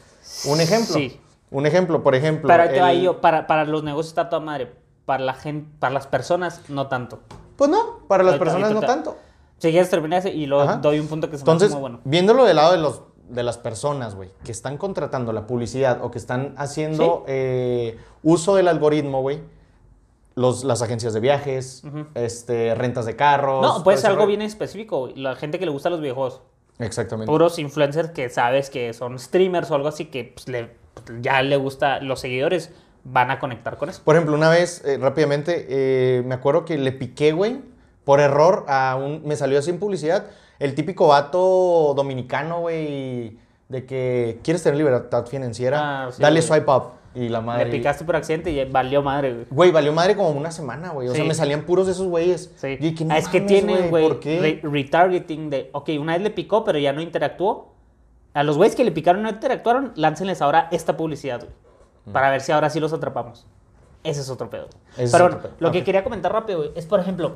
un 0.46 0.60
ejemplo. 0.62 0.96
Sí. 0.96 1.20
Un 1.52 1.66
ejemplo, 1.68 2.02
por 2.04 2.16
ejemplo. 2.16 2.48
Pero 2.48 2.84
ahí 2.84 2.98
el- 3.00 3.04
yo, 3.04 3.22
para, 3.22 3.46
para 3.48 3.66
los 3.66 3.84
negocios 3.84 4.10
está 4.12 4.30
toda 4.30 4.42
madre. 4.42 4.74
Para 5.06 5.24
la 5.24 5.34
gente, 5.36 5.70
para 5.80 5.94
las 5.94 6.08
personas, 6.08 6.62
no 6.70 6.88
tanto. 6.88 7.20
Pues 7.56 7.70
no, 7.70 8.00
para 8.08 8.24
las 8.24 8.38
personas 8.40 8.72
no 8.72 8.82
tanto. 8.82 9.16
Si 9.60 9.70
quieres 9.72 9.90
terminar 9.90 10.26
y 10.28 10.48
luego 10.48 10.64
Ajá. 10.64 10.78
doy 10.78 11.00
un 11.00 11.08
punto 11.08 11.30
que 11.30 11.38
se 11.38 11.44
me 11.46 11.52
Entonces, 11.52 11.68
hace 11.68 11.76
muy 11.76 11.82
bueno. 11.82 12.00
viéndolo 12.04 12.44
del 12.44 12.56
lado 12.58 12.72
de, 12.74 12.80
los, 12.80 13.04
de 13.30 13.44
las 13.44 13.58
personas, 13.58 14.16
güey, 14.16 14.30
que 14.44 14.52
están 14.52 14.78
contratando 14.78 15.34
la 15.34 15.48
publicidad 15.48 16.04
o 16.04 16.12
que 16.12 16.18
están 16.18 16.54
haciendo 16.58 17.24
eh, 17.28 17.98
uso 18.24 18.56
del 18.56 18.68
algoritmo, 18.68 19.22
güey, 19.22 19.40
los, 20.36 20.64
las 20.64 20.82
agencias 20.82 21.14
de 21.14 21.20
viajes, 21.22 21.84
este, 22.14 22.76
rentas 22.76 23.06
de 23.06 23.16
carros. 23.16 23.62
No, 23.62 23.84
puede 23.84 23.98
ser 23.98 24.08
algo 24.12 24.24
rollo. 24.24 24.28
bien 24.30 24.42
específico. 24.42 25.10
La 25.16 25.36
gente 25.36 25.60
que 25.60 25.66
le 25.66 25.72
gusta 25.72 25.90
los 25.90 26.02
videojuegos. 26.02 26.42
Exactamente. 26.80 27.32
Puros 27.32 27.58
influencers 27.58 28.10
que 28.10 28.30
sabes 28.30 28.70
que 28.70 28.92
son 28.94 29.18
streamers 29.18 29.72
o 29.72 29.76
algo 29.76 29.88
así 29.88 30.06
que 30.06 30.34
pues, 30.36 30.50
le- 30.50 30.76
ya 31.22 31.42
le 31.42 31.56
gusta, 31.56 32.02
los 32.02 32.20
seguidores 32.20 32.72
van 33.06 33.32
a 33.32 33.40
conectar 33.40 33.78
con 33.78 33.90
eso. 33.90 34.02
Por 34.04 34.16
ejemplo, 34.16 34.36
una 34.36 34.50
vez, 34.50 34.84
eh, 34.84 34.98
rápidamente, 34.98 35.68
eh, 35.70 36.24
me 36.26 36.36
acuerdo 36.36 36.66
que 36.66 36.78
le 36.78 36.92
piqué, 36.92 37.32
güey, 37.32 37.62
por 38.04 38.20
error 38.20 38.66
a 38.68 38.98
un... 39.02 39.22
Me 39.26 39.36
salió 39.38 39.58
así 39.60 39.70
en 39.70 39.80
publicidad, 39.80 40.26
el 40.60 40.76
típico 40.76 41.08
vato 41.08 41.94
dominicano, 41.96 42.62
güey, 42.62 43.38
de 43.70 43.86
que 43.86 44.40
quieres 44.44 44.64
tener 44.64 44.78
libertad 44.78 45.26
financiera, 45.26 46.06
Ah, 46.06 46.12
sí, 46.12 46.22
dale 46.22 46.40
güey. 46.42 46.48
swipe 46.48 46.72
up. 46.72 46.84
Y 47.16 47.30
la 47.30 47.40
madre... 47.40 47.66
Le 47.66 47.72
picaste 47.72 48.04
por 48.04 48.18
accidente 48.18 48.52
y 48.52 48.66
valió 48.66 49.02
madre, 49.02 49.34
güey. 49.34 49.46
Güey, 49.50 49.72
valió 49.72 49.94
madre 49.94 50.18
como 50.18 50.30
una 50.32 50.52
semana, 50.52 50.90
güey. 50.90 51.08
O 51.08 51.16
sea, 51.16 51.24
me 51.24 51.34
salían 51.34 51.62
puros 51.62 51.86
de 51.86 51.94
esos 51.94 52.08
güeyes. 52.08 52.52
Sí. 52.58 52.78
Yo 52.80 52.90
dije, 52.90 53.06
no 53.06 53.14
Ah, 53.14 53.18
es 53.18 53.30
que 53.30 53.40
tienen, 53.40 53.90
güey, 53.90 54.06
¿Por 54.06 54.20
qué? 54.20 54.62
re- 54.62 54.70
retargeting 54.70 55.50
de, 55.50 55.70
ok, 55.72 55.92
una 56.00 56.14
vez 56.14 56.22
le 56.24 56.30
picó, 56.32 56.66
pero 56.66 56.78
ya 56.78 56.92
no 56.92 57.02
interactuó. 57.02 57.74
A 58.34 58.44
los 58.44 58.58
güeyes 58.58 58.76
que 58.76 58.84
le 58.84 58.92
picaron 58.92 59.22
y 59.22 59.24
no 59.24 59.30
interactuaron, 59.30 59.94
láncenles 59.96 60.42
ahora 60.42 60.68
esta 60.74 60.98
publicidad, 60.98 61.40
güey. 61.40 61.54
Para 62.12 62.30
ver 62.32 62.42
si 62.42 62.52
ahora 62.52 62.70
sí 62.70 62.82
los 62.82 62.92
atrapamos. 62.92 63.48
Ese 64.04 64.20
es 64.20 64.30
otro 64.30 64.50
pedo. 64.50 64.68
Ese 64.96 65.06
es 65.06 65.12
pero 65.14 65.26
otro 65.28 65.38
bueno, 65.38 65.56
pedo. 65.56 65.68
lo 65.68 65.72
que 65.72 65.86
quería 65.86 66.04
comentar 66.04 66.34
rápido, 66.34 66.60
güey, 66.60 66.72
es 66.76 66.86
por 66.86 67.00
ejemplo, 67.00 67.36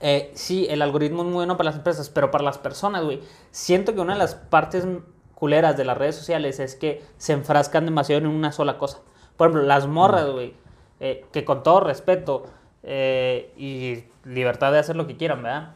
eh, 0.00 0.30
sí, 0.34 0.66
el 0.70 0.82
algoritmo 0.82 1.22
es 1.22 1.26
muy 1.26 1.34
bueno 1.34 1.56
para 1.56 1.70
las 1.70 1.76
empresas, 1.76 2.08
pero 2.10 2.30
para 2.30 2.44
las 2.44 2.58
personas, 2.58 3.04
güey, 3.04 3.20
siento 3.50 3.94
que 3.94 4.00
una 4.00 4.12
de 4.14 4.18
las 4.20 4.34
partes 4.34 4.86
culeras 5.34 5.76
de 5.76 5.84
las 5.84 5.96
redes 5.98 6.16
sociales 6.16 6.58
es 6.60 6.74
que 6.74 7.04
se 7.16 7.32
enfrascan 7.32 7.84
demasiado 7.84 8.20
en 8.20 8.26
una 8.28 8.52
sola 8.52 8.78
cosa. 8.78 9.00
Por 9.36 9.48
ejemplo, 9.48 9.66
las 9.66 9.86
morras, 9.86 10.28
Mm. 10.28 10.32
güey, 10.32 10.54
eh, 11.00 11.24
que 11.32 11.44
con 11.44 11.62
todo 11.62 11.80
respeto 11.80 12.44
eh, 12.82 13.52
y 13.56 14.04
libertad 14.28 14.72
de 14.72 14.78
hacer 14.78 14.96
lo 14.96 15.06
que 15.06 15.16
quieran, 15.16 15.42
¿verdad? 15.42 15.74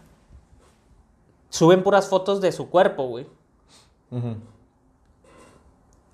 Suben 1.50 1.82
puras 1.82 2.08
fotos 2.08 2.40
de 2.40 2.50
su 2.52 2.70
cuerpo, 2.70 3.06
güey. 3.08 3.26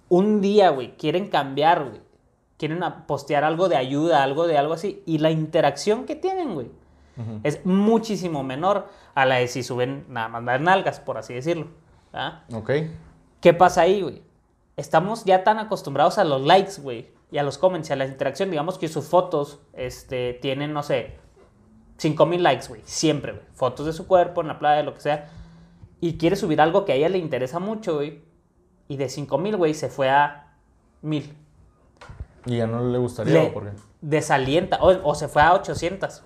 Un 0.09 0.41
día, 0.41 0.71
güey, 0.71 0.97
quieren 0.97 1.29
cambiar, 1.29 1.85
güey. 1.89 2.01
Quieren 2.57 2.81
postear 3.07 3.45
algo 3.45 3.69
de 3.69 3.77
ayuda, 3.77 4.23
algo 4.23 4.47
de 4.47 4.59
algo 4.59 4.73
así. 4.75 5.03
Y 5.07 5.19
la 5.19 5.31
interacción 5.31 6.05
que 6.07 6.17
tienen, 6.17 6.55
güey, 6.55 6.71
Es 7.43 7.65
muchísimo 7.67 8.45
menor 8.45 8.89
a 9.15 9.27
la 9.27 9.37
de 9.37 9.49
si 9.49 9.63
suben 9.63 10.05
nada 10.09 10.29
más 10.29 10.45
las 10.45 10.61
nalgas, 10.61 11.01
por 11.01 11.19
así 11.19 11.35
decirlo. 11.35 11.67
¿verdad? 12.13 12.43
Ok. 12.53 12.71
¿Qué 13.41 13.55
pasa 13.55 13.83
ahí, 13.83 14.03
güey? 14.03 14.23
Estamos 14.77 15.25
ya 15.25 15.43
tan 15.43 15.59
acostumbrados 15.59 16.19
a 16.19 16.25
los 16.25 16.43
likes, 16.43 16.81
güey, 16.81 17.11
y 17.33 17.39
a 17.39 17.43
los 17.43 17.59
comments, 17.59 17.91
y 17.91 17.93
a 17.93 17.97
la 17.97 18.07
interacción. 18.07 18.51
Digamos 18.51 18.79
que 18.79 18.89
sus 18.89 19.07
fotos 19.07 19.61
este, 19.73 20.35
tienen, 20.35 20.73
no 20.73 20.83
sé, 20.85 21.17
5000 21.97 22.43
likes, 22.43 22.69
güey, 22.69 22.83
siempre, 22.85 23.33
güey. 23.33 23.45
Fotos 23.55 23.87
de 23.87 23.93
su 23.93 24.07
cuerpo 24.07 24.41
en 24.41 24.49
la 24.49 24.59
playa, 24.61 24.83
lo 24.85 24.95
que 24.95 25.01
sea. 25.01 25.29
Y 26.01 26.17
quiere 26.17 26.37
subir 26.37 26.61
algo 26.61 26.85
que 26.85 26.93
a 26.93 26.95
ella 26.95 27.09
le 27.09 27.19
interesa 27.19 27.59
mucho, 27.59 27.97
güey. 27.97 28.23
Y 28.87 28.97
de 28.97 29.09
5000, 29.09 29.57
güey, 29.57 29.75
se 29.75 29.89
fue 29.89 30.09
a 30.09 30.55
1000. 31.03 31.35
Y 32.47 32.57
ya 32.59 32.67
no 32.69 32.89
le 32.89 32.99
gustaría, 32.99 33.35
Le 33.35 33.49
¿o 33.49 33.53
por 33.53 33.65
qué? 33.65 33.71
desalienta, 34.01 34.79
o, 34.81 35.11
o 35.11 35.15
se 35.17 35.27
fue 35.27 35.43
a 35.43 35.55
800. 35.55 36.23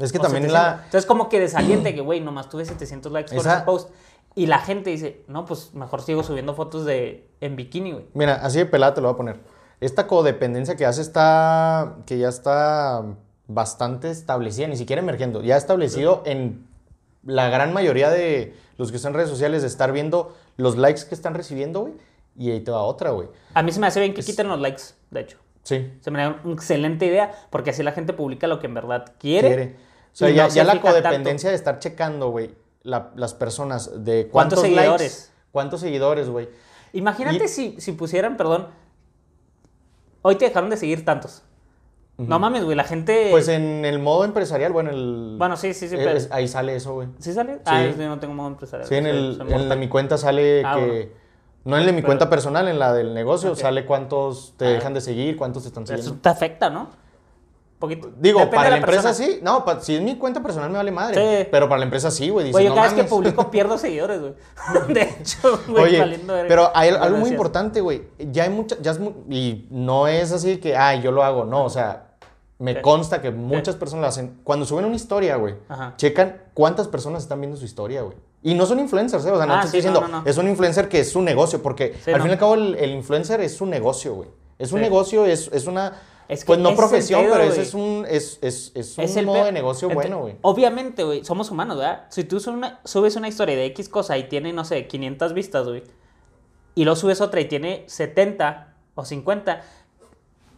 Es 0.00 0.12
que 0.12 0.18
o 0.18 0.22
también 0.22 0.44
700. 0.44 0.52
la... 0.52 0.84
Entonces, 0.84 1.06
como 1.06 1.28
que 1.28 1.40
desaliente 1.40 1.94
que, 1.94 2.00
güey, 2.00 2.20
nomás 2.20 2.48
tuve 2.48 2.64
700 2.64 3.12
likes 3.12 3.34
por 3.34 3.46
ese 3.46 3.60
post. 3.64 3.90
Y 4.34 4.46
la 4.46 4.60
gente 4.60 4.90
dice, 4.90 5.24
no, 5.26 5.44
pues 5.44 5.74
mejor 5.74 6.02
sigo 6.02 6.22
subiendo 6.22 6.54
fotos 6.54 6.84
de 6.84 7.28
en 7.40 7.56
bikini, 7.56 7.92
güey. 7.92 8.06
Mira, 8.14 8.34
así 8.36 8.58
de 8.58 8.66
pelada 8.66 8.94
te 8.94 9.00
lo 9.00 9.08
voy 9.08 9.14
a 9.14 9.16
poner. 9.16 9.40
esta 9.80 10.06
codependencia 10.06 10.76
que 10.76 10.86
hace 10.86 11.02
está, 11.02 11.96
que 12.06 12.18
ya 12.18 12.28
está 12.28 13.04
bastante 13.48 14.10
establecida, 14.10 14.68
ni 14.68 14.76
siquiera 14.76 15.02
emergiendo, 15.02 15.42
ya 15.42 15.56
establecido 15.56 16.22
en 16.24 16.66
la 17.24 17.48
gran 17.48 17.72
mayoría 17.72 18.10
de 18.10 18.54
los 18.78 18.90
que 18.90 18.96
están 18.96 19.10
en 19.10 19.16
redes 19.16 19.30
sociales 19.30 19.62
de 19.62 19.68
estar 19.68 19.90
viendo 19.92 20.36
los 20.56 20.76
likes 20.76 21.02
que 21.08 21.14
están 21.14 21.34
recibiendo, 21.34 21.80
güey, 21.80 21.94
y 22.38 22.50
ahí 22.52 22.60
te 22.60 22.70
va 22.70 22.82
otra, 22.82 23.10
güey. 23.10 23.28
A 23.54 23.62
mí 23.62 23.72
se 23.72 23.80
me 23.80 23.88
hace 23.88 24.00
bien 24.00 24.14
que 24.14 24.22
quiten 24.22 24.46
los 24.48 24.60
likes, 24.60 24.82
de 25.10 25.20
hecho. 25.20 25.38
Sí. 25.62 25.92
Se 26.00 26.10
me 26.10 26.22
da 26.22 26.40
una 26.44 26.54
excelente 26.54 27.06
idea 27.06 27.32
porque 27.50 27.70
así 27.70 27.82
la 27.82 27.92
gente 27.92 28.12
publica 28.12 28.46
lo 28.46 28.60
que 28.60 28.66
en 28.66 28.74
verdad 28.74 29.12
quiere. 29.18 29.48
Quiere. 29.48 29.76
O 30.12 30.16
sea, 30.16 30.30
ya, 30.30 30.44
no 30.44 30.50
se 30.50 30.56
ya 30.56 30.64
la 30.64 30.72
tanto. 30.72 30.88
codependencia 30.88 31.50
de 31.50 31.56
estar 31.56 31.78
checando, 31.78 32.30
güey, 32.30 32.54
la- 32.82 33.10
las 33.16 33.34
personas 33.34 34.04
de 34.04 34.28
¿Cuántos 34.28 34.58
cuántos, 34.60 34.62
likes, 34.64 34.74
seguidores? 34.80 35.32
cuántos 35.52 35.80
seguidores, 35.80 36.28
güey. 36.28 36.48
Imagínate 36.92 37.44
Y- 37.44 37.48
si, 37.48 37.80
si 37.80 37.92
pusieran, 37.92 38.36
perdón, 38.36 38.68
hoy 40.22 40.36
te 40.36 40.44
dejaron 40.46 40.70
de 40.70 40.76
seguir 40.76 41.04
tantos. 41.04 41.42
No 42.18 42.38
mames, 42.38 42.64
güey, 42.64 42.76
la 42.76 42.84
gente... 42.84 43.28
Pues 43.30 43.48
en 43.48 43.86
el 43.86 43.98
modo 43.98 44.26
empresarial, 44.26 44.72
bueno, 44.74 44.90
el... 44.90 45.36
Bueno, 45.38 45.56
sí, 45.56 45.72
sí, 45.72 45.88
sí, 45.88 45.94
es- 45.94 46.00
pero- 46.04 46.16
es- 46.18 46.28
ahí 46.30 46.48
sale 46.48 46.76
eso, 46.76 46.92
güey. 46.92 47.08
¿Sí 47.18 47.32
sale? 47.32 47.60
Ah, 47.64 47.82
yo 47.82 48.08
no 48.08 48.18
tengo 48.18 48.34
modo 48.34 48.48
empresarial. 48.48 48.86
Sí, 48.86 48.94
en, 48.96 49.06
el, 49.06 49.16
en 49.16 49.40
el 49.40 49.48
de 49.48 49.56
mortal. 49.56 49.78
mi 49.78 49.88
cuenta 49.88 50.18
sale 50.18 50.62
Ah, 50.62 50.74
que... 50.74 50.84
bueno. 50.86 51.04
No 51.64 51.76
en 51.76 51.80
el 51.80 51.86
de 51.86 51.92
mi 51.92 51.98
Pero- 52.00 52.08
cuenta 52.08 52.28
personal, 52.28 52.68
en 52.68 52.78
la 52.78 52.92
del 52.92 53.14
negocio, 53.14 53.54
sale 53.56 53.86
cuántos 53.86 54.52
te 54.58 54.66
Ah. 54.66 54.70
dejan 54.70 54.92
de 54.92 55.00
seguir, 55.00 55.36
cuántos 55.38 55.62
te 55.62 55.68
están 55.68 55.84
Eso 55.84 55.96
siguiendo. 55.96 56.20
te 56.20 56.28
afecta, 56.28 56.68
¿no? 56.68 56.90
Poquito. 57.80 58.10
Digo, 58.18 58.38
Depende 58.40 58.56
para 58.56 58.70
la, 58.70 58.76
empresa 58.76 59.02
persona. 59.08 59.26
sí. 59.26 59.40
No, 59.42 59.64
pa- 59.64 59.80
si 59.80 59.96
es 59.96 60.02
mi 60.02 60.16
cuenta 60.16 60.40
personal 60.42 60.70
me 60.70 60.76
vale 60.76 60.90
madre. 60.92 61.14
Sí. 61.44 61.48
Pero 61.50 61.68
para 61.68 61.78
la 61.80 61.84
empresa 61.86 62.10
sí, 62.10 62.28
güey. 62.28 62.52
Güey, 62.52 62.64
yo 62.64 62.68
no 62.70 62.76
cada 62.76 62.88
vez 62.88 62.96
que 62.96 63.04
publico 63.08 63.50
pierdo 63.50 63.78
seguidores, 63.78 64.20
güey. 64.20 64.34
De 64.94 65.02
hecho, 65.02 65.58
güey, 65.66 65.98
valiendo 65.98 66.34
verga. 66.34 66.48
pero 66.48 66.70
hay 66.74 66.90
algo 66.90 67.16
muy 67.16 67.30
importante, 67.30 67.80
güey. 67.80 68.02
Ya 68.18 68.44
hay 68.44 68.50
mucha, 68.50 68.76
ya 68.82 68.90
es 68.92 69.00
mu- 69.00 69.14
y 69.30 69.66
no 69.70 70.06
es 70.06 70.30
así 70.30 70.58
que, 70.58 70.76
ay, 70.76 71.00
yo 71.02 71.10
lo 71.10 71.24
hago. 71.24 71.44
No, 71.46 71.64
o 71.64 71.70
sea, 71.70 72.08
me 72.58 72.82
consta 72.82 73.22
que 73.22 73.30
muchas 73.30 73.76
personas 73.76 74.02
lo 74.02 74.08
hacen. 74.08 74.40
Cuando 74.44 74.66
suben 74.66 74.84
una 74.84 74.96
historia, 74.96 75.36
güey, 75.36 75.54
checan 75.96 76.36
cuántas 76.52 76.86
personas 76.86 77.22
están 77.22 77.40
viendo 77.40 77.56
su 77.56 77.64
historia, 77.64 78.02
güey. 78.02 78.14
Y 78.42 78.52
no 78.54 78.66
son 78.66 78.78
influencers, 78.80 79.24
¿eh? 79.24 79.30
O 79.30 79.36
sea, 79.38 79.46
no 79.46 79.54
Ah, 79.54 79.60
te 79.60 79.66
estoy 79.66 79.78
diciendo, 79.78 80.02
no, 80.02 80.20
no. 80.20 80.22
es 80.26 80.36
un 80.36 80.48
influencer 80.48 80.88
que 80.88 81.00
es 81.00 81.10
su 81.12 81.22
negocio, 81.22 81.62
porque 81.62 81.94
al 82.06 82.20
fin 82.20 82.28
y 82.30 82.32
al 82.34 82.38
cabo 82.38 82.54
el, 82.54 82.74
el 82.74 82.90
influencer 82.90 83.40
es 83.40 83.56
su 83.56 83.64
negocio, 83.64 84.14
güey. 84.14 84.28
Es 84.58 84.72
un 84.72 84.82
negocio, 84.82 85.24
es, 85.24 85.48
es 85.54 85.66
una, 85.66 85.94
Es 86.30 86.40
que 86.44 86.46
pues 86.46 86.58
no 86.60 86.74
profesión, 86.76 87.26
pero 87.30 87.42
ese 87.42 87.62
es 87.62 87.74
un, 87.74 88.06
es, 88.08 88.38
es, 88.40 88.72
es 88.74 88.96
un 88.98 89.18
el 89.18 89.26
modo 89.26 89.44
de 89.44 89.52
negocio 89.52 89.88
Ent- 89.90 89.94
bueno, 89.94 90.20
güey. 90.20 90.36
Obviamente, 90.42 91.02
güey, 91.04 91.24
somos 91.24 91.50
humanos, 91.50 91.76
¿verdad? 91.78 92.06
Si 92.10 92.24
tú 92.24 92.38
subes 92.40 92.56
una, 92.56 92.80
subes 92.84 93.16
una 93.16 93.28
historia 93.28 93.56
de 93.56 93.66
X 93.66 93.88
cosa 93.88 94.16
y 94.16 94.28
tiene, 94.28 94.52
no 94.52 94.64
sé, 94.64 94.86
500 94.86 95.32
vistas, 95.34 95.66
güey, 95.66 95.82
y 96.74 96.84
luego 96.84 96.96
subes 96.96 97.20
otra 97.20 97.40
y 97.40 97.46
tiene 97.48 97.84
70 97.88 98.74
o 98.94 99.04
50, 99.04 99.62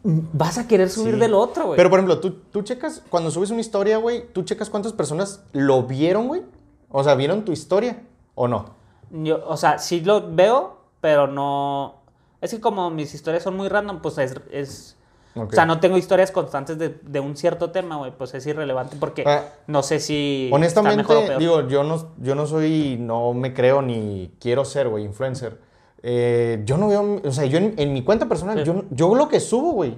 mm, 0.03 0.19
vas 0.35 0.59
a 0.59 0.69
querer 0.69 0.91
subir 0.91 1.15
Sí. 1.15 1.21
del 1.21 1.35
otro, 1.35 1.65
güey. 1.67 1.77
Pero, 1.77 1.89
por 1.91 1.99
ejemplo, 2.01 2.21
tú, 2.21 2.33
tú 2.53 2.63
checas, 2.63 3.03
cuando 3.09 3.31
subes 3.31 3.51
una 3.51 3.61
historia, 3.61 3.97
güey, 3.97 4.27
tú 4.33 4.43
checas 4.43 4.69
cuántas 4.71 4.93
personas 4.93 5.43
lo 5.53 5.85
vieron, 5.85 6.29
güey. 6.29 6.43
O 6.91 7.03
sea, 7.03 7.15
¿vieron 7.15 7.45
tu 7.45 7.53
historia 7.53 8.03
o 8.35 8.47
no? 8.49 8.75
Yo, 9.11 9.43
o 9.47 9.57
sea, 9.57 9.79
sí 9.79 10.01
lo 10.01 10.35
veo, 10.35 10.79
pero 11.01 11.27
no... 11.27 12.03
Es 12.43 12.51
que 12.51 12.61
como 12.61 12.91
mis 12.91 13.15
historias 13.15 13.43
son 13.43 13.57
muy 13.57 13.69
random, 13.69 14.03
pues 14.03 14.19
es... 14.19 14.35
es- 14.51 14.97
O 15.35 15.51
sea, 15.51 15.65
no 15.65 15.81
tengo 15.81 15.97
historias 15.97 16.31
constantes 16.31 16.77
de, 16.79 16.91
de 17.03 17.21
un 17.21 17.37
cierto 17.37 17.71
tema, 17.71 17.97
güey, 17.97 18.13
pues 18.17 18.35
es 18.35 18.47
irrelevante 18.47 18.97
porque 19.01 19.25
Ah, 19.27 19.45
no 19.67 19.83
sé 19.83 19.99
si... 19.99 20.45
está 20.45 20.57
Honestamente, 20.57 20.97
mejor 20.99 21.17
o 21.17 21.27
peor. 21.27 21.39
digo, 21.39 21.69
yo 21.69 21.85
no, 21.85 22.09
yo 22.19 22.35
no 22.35 22.47
soy, 22.47 22.97
no 23.01 23.33
me 23.33 23.55
creo 23.55 23.81
ni 23.81 24.31
quiero 24.39 24.65
ser, 24.67 24.89
güey, 24.89 25.05
influencer. 25.05 25.59
Eh, 26.03 26.61
yo 26.65 26.77
no 26.77 26.89
veo, 26.89 27.21
o 27.25 27.31
sea, 27.33 27.47
yo 27.47 27.59
en, 27.59 27.75
en 27.79 27.93
mi 27.93 28.03
cuenta 28.03 28.27
personal, 28.29 28.59
Sí. 28.59 28.65
yo, 28.65 28.85
yo 28.91 29.15
lo 29.15 29.29
que 29.29 29.41
subo, 29.41 29.73
güey, 29.73 29.95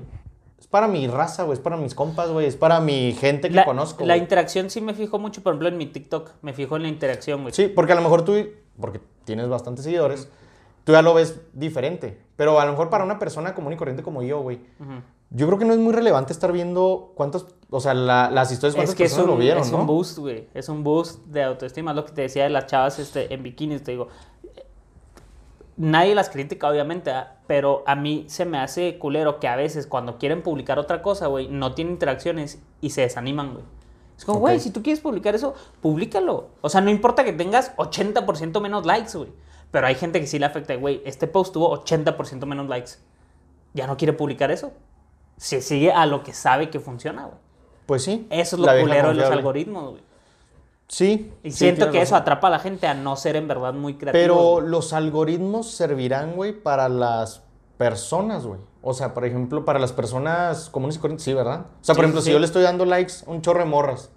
es 0.61 0.66
para 0.68 0.87
mi 0.87 1.07
raza, 1.09 1.42
güey, 1.44 1.55
es 1.55 1.61
para 1.64 1.77
mis 1.79 1.94
compas, 1.94 2.29
güey, 2.31 2.47
es 2.47 2.57
para 2.57 2.79
mi 2.81 3.12
gente 3.14 3.49
que 3.49 3.55
la, 3.57 3.64
conozco. 3.64 4.05
la 4.05 4.16
interacción 4.16 4.70
sí 4.70 4.81
me 4.81 4.94
fijo 4.94 5.18
mucho, 5.18 5.42
por 5.42 5.53
ejemplo, 5.55 5.68
en 5.68 5.79
mi 5.79 5.87
TikTok. 5.87 6.31
Me 6.42 6.53
fijo 6.53 6.77
en 6.77 6.83
la 6.83 6.88
interacción, 6.88 7.42
güey. 7.42 7.53
Sí, 7.55 7.68
porque 7.68 7.92
a 7.92 7.97
lo 7.97 8.03
mejor 8.03 8.25
tú, 8.25 8.35
porque 8.81 9.01
tienes 9.25 9.49
bastantes 9.49 9.85
seguidores, 9.85 10.29
tú 10.85 10.92
ya 10.92 11.03
lo 11.03 11.14
ves 11.14 11.40
diferente. 11.53 12.20
Pero 12.37 12.61
a 12.61 12.64
lo 12.66 12.73
mejor 12.73 12.90
para 12.90 13.05
una 13.05 13.18
persona 13.18 13.55
común 13.55 13.73
y 13.73 13.77
corriente 13.77 14.03
como 14.03 14.23
yo, 14.23 14.40
güey, 14.40 14.57
Ujú. 14.81 14.92
yo 15.31 15.47
creo 15.47 15.59
que 15.59 15.64
no 15.64 15.73
es 15.73 15.79
muy 15.79 15.92
relevante 15.92 16.33
estar 16.33 16.51
viendo 16.53 17.12
cuántas, 17.14 17.47
o 17.70 17.81
sea, 17.81 17.94
la- 17.94 18.31
las 18.31 18.51
historias, 18.53 18.75
cuántas 18.75 18.90
Es 18.94 18.97
que 18.97 19.05
personas 19.05 19.25
un, 19.27 19.31
lo 19.33 19.37
vieron, 19.38 19.62
es 19.62 19.70
¿no? 19.73 19.79
un 19.79 19.87
boost, 19.87 20.18
güey. 20.18 20.49
Es 20.55 20.68
un 20.68 20.83
boost 20.85 21.25
de 21.27 21.42
autoestima. 21.44 21.92
Es 21.92 21.97
lo 21.97 22.05
que 22.05 22.12
te 22.12 22.23
decía 22.23 22.44
de 22.44 22.51
las 22.51 22.66
chavas 22.66 22.99
este, 22.99 23.33
en 23.33 23.42
bikinis. 23.42 23.83
Te 23.85 23.92
digo, 23.92 24.09
nadie 25.77 26.14
las 26.14 26.29
critica, 26.29 26.68
obviamente, 26.68 27.11
¿ah? 27.11 27.38
pero 27.47 27.83
a 27.87 27.94
mí 27.94 28.25
se 28.29 28.44
me 28.44 28.59
hace 28.59 28.99
culero 28.99 29.40
que 29.40 29.49
a 29.49 29.57
veces 29.57 29.87
cuando 29.87 30.18
quieren 30.18 30.42
publicar 30.42 30.79
otra 30.79 31.03
cosa, 31.03 31.27
güey, 31.27 31.49
no 31.49 31.75
tienen 31.75 31.94
interacciones 31.94 32.61
y 32.81 32.90
se 32.90 33.03
desaniman, 33.03 33.53
güey. 33.55 33.64
Es 34.16 34.25
como, 34.25 34.38
güey, 34.38 34.61
si 34.61 34.70
tú 34.70 34.83
quieres 34.83 35.01
publicar 35.01 35.35
eso, 35.35 35.55
públicalo. 35.81 36.51
O 36.61 36.68
sea, 36.68 36.81
no 36.81 36.90
importa 36.90 37.25
que 37.25 37.33
tengas 37.33 37.75
80% 37.77 38.61
menos 38.61 38.87
likes, 38.87 39.16
güey. 39.18 39.31
Pero 39.74 39.88
hay 39.88 39.96
gente 39.96 40.20
que 40.20 40.28
sí 40.28 40.38
le 40.38 40.46
afecta, 40.46 40.76
güey, 40.76 41.02
este 41.04 41.26
post 41.26 41.52
tuvo 41.52 41.76
80% 41.84 42.46
menos 42.46 42.68
likes. 42.68 42.92
Ya 43.72 43.88
no 43.88 43.96
quiere 43.96 44.12
publicar 44.12 44.52
eso. 44.52 44.70
Se 45.37 45.60
sigue 45.60 45.90
a 45.90 46.06
lo 46.06 46.22
que 46.22 46.32
sabe 46.32 46.70
que 46.70 46.78
funciona, 46.78 47.24
güey. 47.24 47.38
Pues 47.84 48.04
sí. 48.04 48.24
Eso 48.30 48.54
es 48.54 48.62
lo 48.62 48.68
culero 48.80 49.08
de 49.08 49.14
los 49.14 49.28
algoritmos, 49.32 49.90
güey. 49.90 50.02
Sí. 50.87 51.32
Y 51.42 51.50
sí, 51.50 51.56
siento 51.56 51.90
que 51.90 52.00
eso 52.00 52.12
razón. 52.12 52.22
atrapa 52.22 52.46
a 52.46 52.50
la 52.50 52.58
gente 52.60 52.87
a 52.87 52.94
no 52.94 53.16
ser 53.16 53.34
en 53.34 53.48
verdad 53.48 53.74
muy 53.74 53.94
creativos. 53.94 54.22
Pero 54.24 54.52
güey. 54.60 54.68
los 54.68 54.92
algoritmos 54.92 55.72
servirán, 55.72 56.37
güey, 56.37 56.52
para 56.52 56.88
las 56.88 57.42
personas, 57.76 58.46
güey. 58.46 58.60
O 58.80 58.94
sea, 58.94 59.12
por 59.12 59.24
ejemplo, 59.24 59.64
para 59.64 59.80
las 59.80 59.92
personas 59.92 60.70
comunes 60.70 60.94
y 60.94 60.98
corrientes, 61.00 61.24
sí, 61.24 61.34
¿verdad? 61.34 61.66
O 61.80 61.84
sea, 61.84 61.94
Sí, 61.94 61.96
por 61.96 62.04
ejemplo, 62.04 62.20
sí, 62.20 62.26
si 62.26 62.32
yo 62.32 62.38
le 62.38 62.46
estoy 62.46 62.62
dando 62.62 62.84
likes 62.84 63.24
a 63.26 63.30
un 63.32 63.42
chorro 63.42 63.58
de 63.58 63.66
morras 63.66 64.12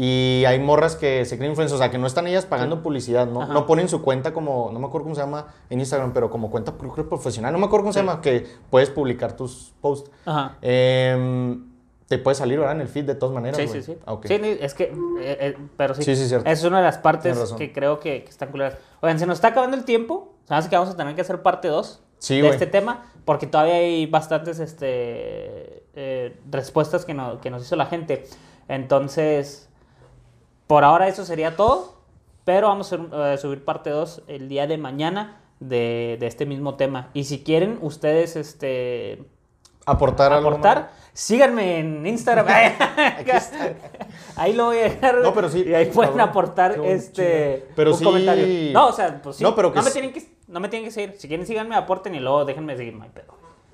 y 0.00 0.44
hay 0.46 0.60
morras 0.60 0.94
que 0.94 1.24
se 1.24 1.36
creen 1.38 1.50
influencers, 1.50 1.74
o 1.74 1.82
sea, 1.82 1.90
que 1.90 1.98
no 1.98 2.06
están 2.06 2.28
ellas 2.28 2.46
pagando 2.46 2.84
publicidad, 2.84 3.26
¿no? 3.26 3.42
Ajá. 3.42 3.52
No 3.52 3.66
ponen 3.66 3.88
su 3.88 4.00
cuenta 4.00 4.32
como, 4.32 4.70
no 4.72 4.78
me 4.78 4.86
acuerdo 4.86 5.06
cómo 5.06 5.16
se 5.16 5.22
llama 5.22 5.48
en 5.70 5.80
Instagram, 5.80 6.12
pero 6.12 6.30
como 6.30 6.52
cuenta 6.52 6.72
profesional, 6.78 7.52
no 7.52 7.58
me 7.58 7.66
acuerdo 7.66 7.82
cómo 7.82 7.92
se 7.92 7.98
Sí. 7.98 8.06
llama, 8.06 8.20
que 8.20 8.46
puedes 8.70 8.90
publicar 8.90 9.32
tus 9.36 9.74
posts. 9.80 10.08
Ajá. 10.24 10.56
Em, 10.62 11.64
te 12.06 12.16
puede 12.18 12.36
salir, 12.36 12.60
¿verdad? 12.60 12.76
En 12.76 12.82
el 12.82 12.86
feed 12.88 13.06
de 13.06 13.16
todas 13.16 13.34
maneras, 13.34 13.56
Sí, 13.60 13.66
güey. 13.66 13.82
sí, 13.82 13.92
sí. 13.94 13.98
Ok. 14.06 14.26
Sí, 14.28 14.34
es 14.60 14.74
que, 14.74 14.84
eh, 14.84 14.94
eh, 15.20 15.56
pero 15.76 15.94
sí. 15.94 16.04
Sí, 16.04 16.14
sí, 16.14 16.28
cierto. 16.28 16.48
Es 16.48 16.62
una 16.62 16.78
de 16.78 16.84
las 16.84 16.98
partes 16.98 17.52
que 17.58 17.72
creo 17.72 17.98
que, 17.98 18.22
que 18.22 18.30
están 18.30 18.50
culeras. 18.52 18.78
Oigan, 19.00 19.18
se 19.18 19.26
nos 19.26 19.38
está 19.38 19.48
acabando 19.48 19.76
el 19.76 19.84
tiempo. 19.84 20.32
Sabes 20.44 20.68
que 20.68 20.76
vamos 20.76 20.94
a 20.94 20.96
tener 20.96 21.14
que 21.16 21.22
hacer 21.22 21.42
parte 21.42 21.66
2 21.66 22.02
Sí, 22.20 22.40
de 22.40 22.48
este 22.50 22.66
tema, 22.68 23.04
porque 23.24 23.46
todavía 23.48 23.74
hay 23.74 24.06
bastantes 24.06 24.60
este, 24.60 25.82
eh, 25.94 26.38
respuestas 26.50 27.04
que, 27.04 27.14
no- 27.14 27.40
que 27.40 27.50
nos 27.50 27.62
hizo 27.62 27.74
la 27.76 27.86
gente. 27.86 28.24
Entonces, 28.68 29.67
por 30.68 30.84
ahora 30.84 31.08
eso 31.08 31.24
sería 31.24 31.56
todo, 31.56 31.96
pero 32.44 32.68
vamos 32.68 32.92
a 32.92 33.32
eh, 33.32 33.38
subir 33.38 33.64
parte 33.64 33.90
2 33.90 34.22
el 34.28 34.48
día 34.48 34.68
de 34.68 34.78
mañana 34.78 35.40
de, 35.58 36.16
de 36.20 36.26
este 36.28 36.46
mismo 36.46 36.76
tema. 36.76 37.10
Y 37.14 37.24
si 37.24 37.42
quieren 37.42 37.78
ustedes 37.82 38.36
este, 38.36 39.24
Aportar 39.88 40.34
algo 40.34 40.50
aportar, 40.50 40.90
síganme 41.14 41.78
en 41.78 42.06
Instagram. 42.06 42.46
Ahí 44.36 44.52
lo 44.52 44.66
voy 44.66 44.76
a 44.76 44.82
dejar. 44.82 45.16
No, 45.22 45.32
pero 45.32 45.48
sí, 45.48 45.64
Y 45.66 45.72
ahí 45.72 45.86
pueden 45.86 46.10
cabrón, 46.10 46.28
aportar 46.28 46.78
este. 46.84 47.66
Pero 47.74 47.92
un 47.92 47.98
sí- 47.98 48.04
comentario. 48.04 48.72
No, 48.74 48.88
o 48.88 48.92
sea, 48.92 49.20
pues 49.22 49.36
sí. 49.36 49.42
No, 49.42 49.54
pero 49.54 49.72
que 49.72 49.78
no 49.78 49.84
me 49.84 49.90
tienen 49.90 50.12
que 50.12 50.28
no 50.46 50.60
me 50.60 50.68
tienen 50.68 50.86
que 50.86 50.92
seguir. 50.92 51.14
Si 51.18 51.26
quieren 51.26 51.46
síganme, 51.46 51.74
aporten 51.74 52.14
y 52.14 52.20
luego 52.20 52.44
déjenme 52.44 52.76
seguir, 52.76 52.98
hay 53.02 53.08
pedo. 53.08 53.37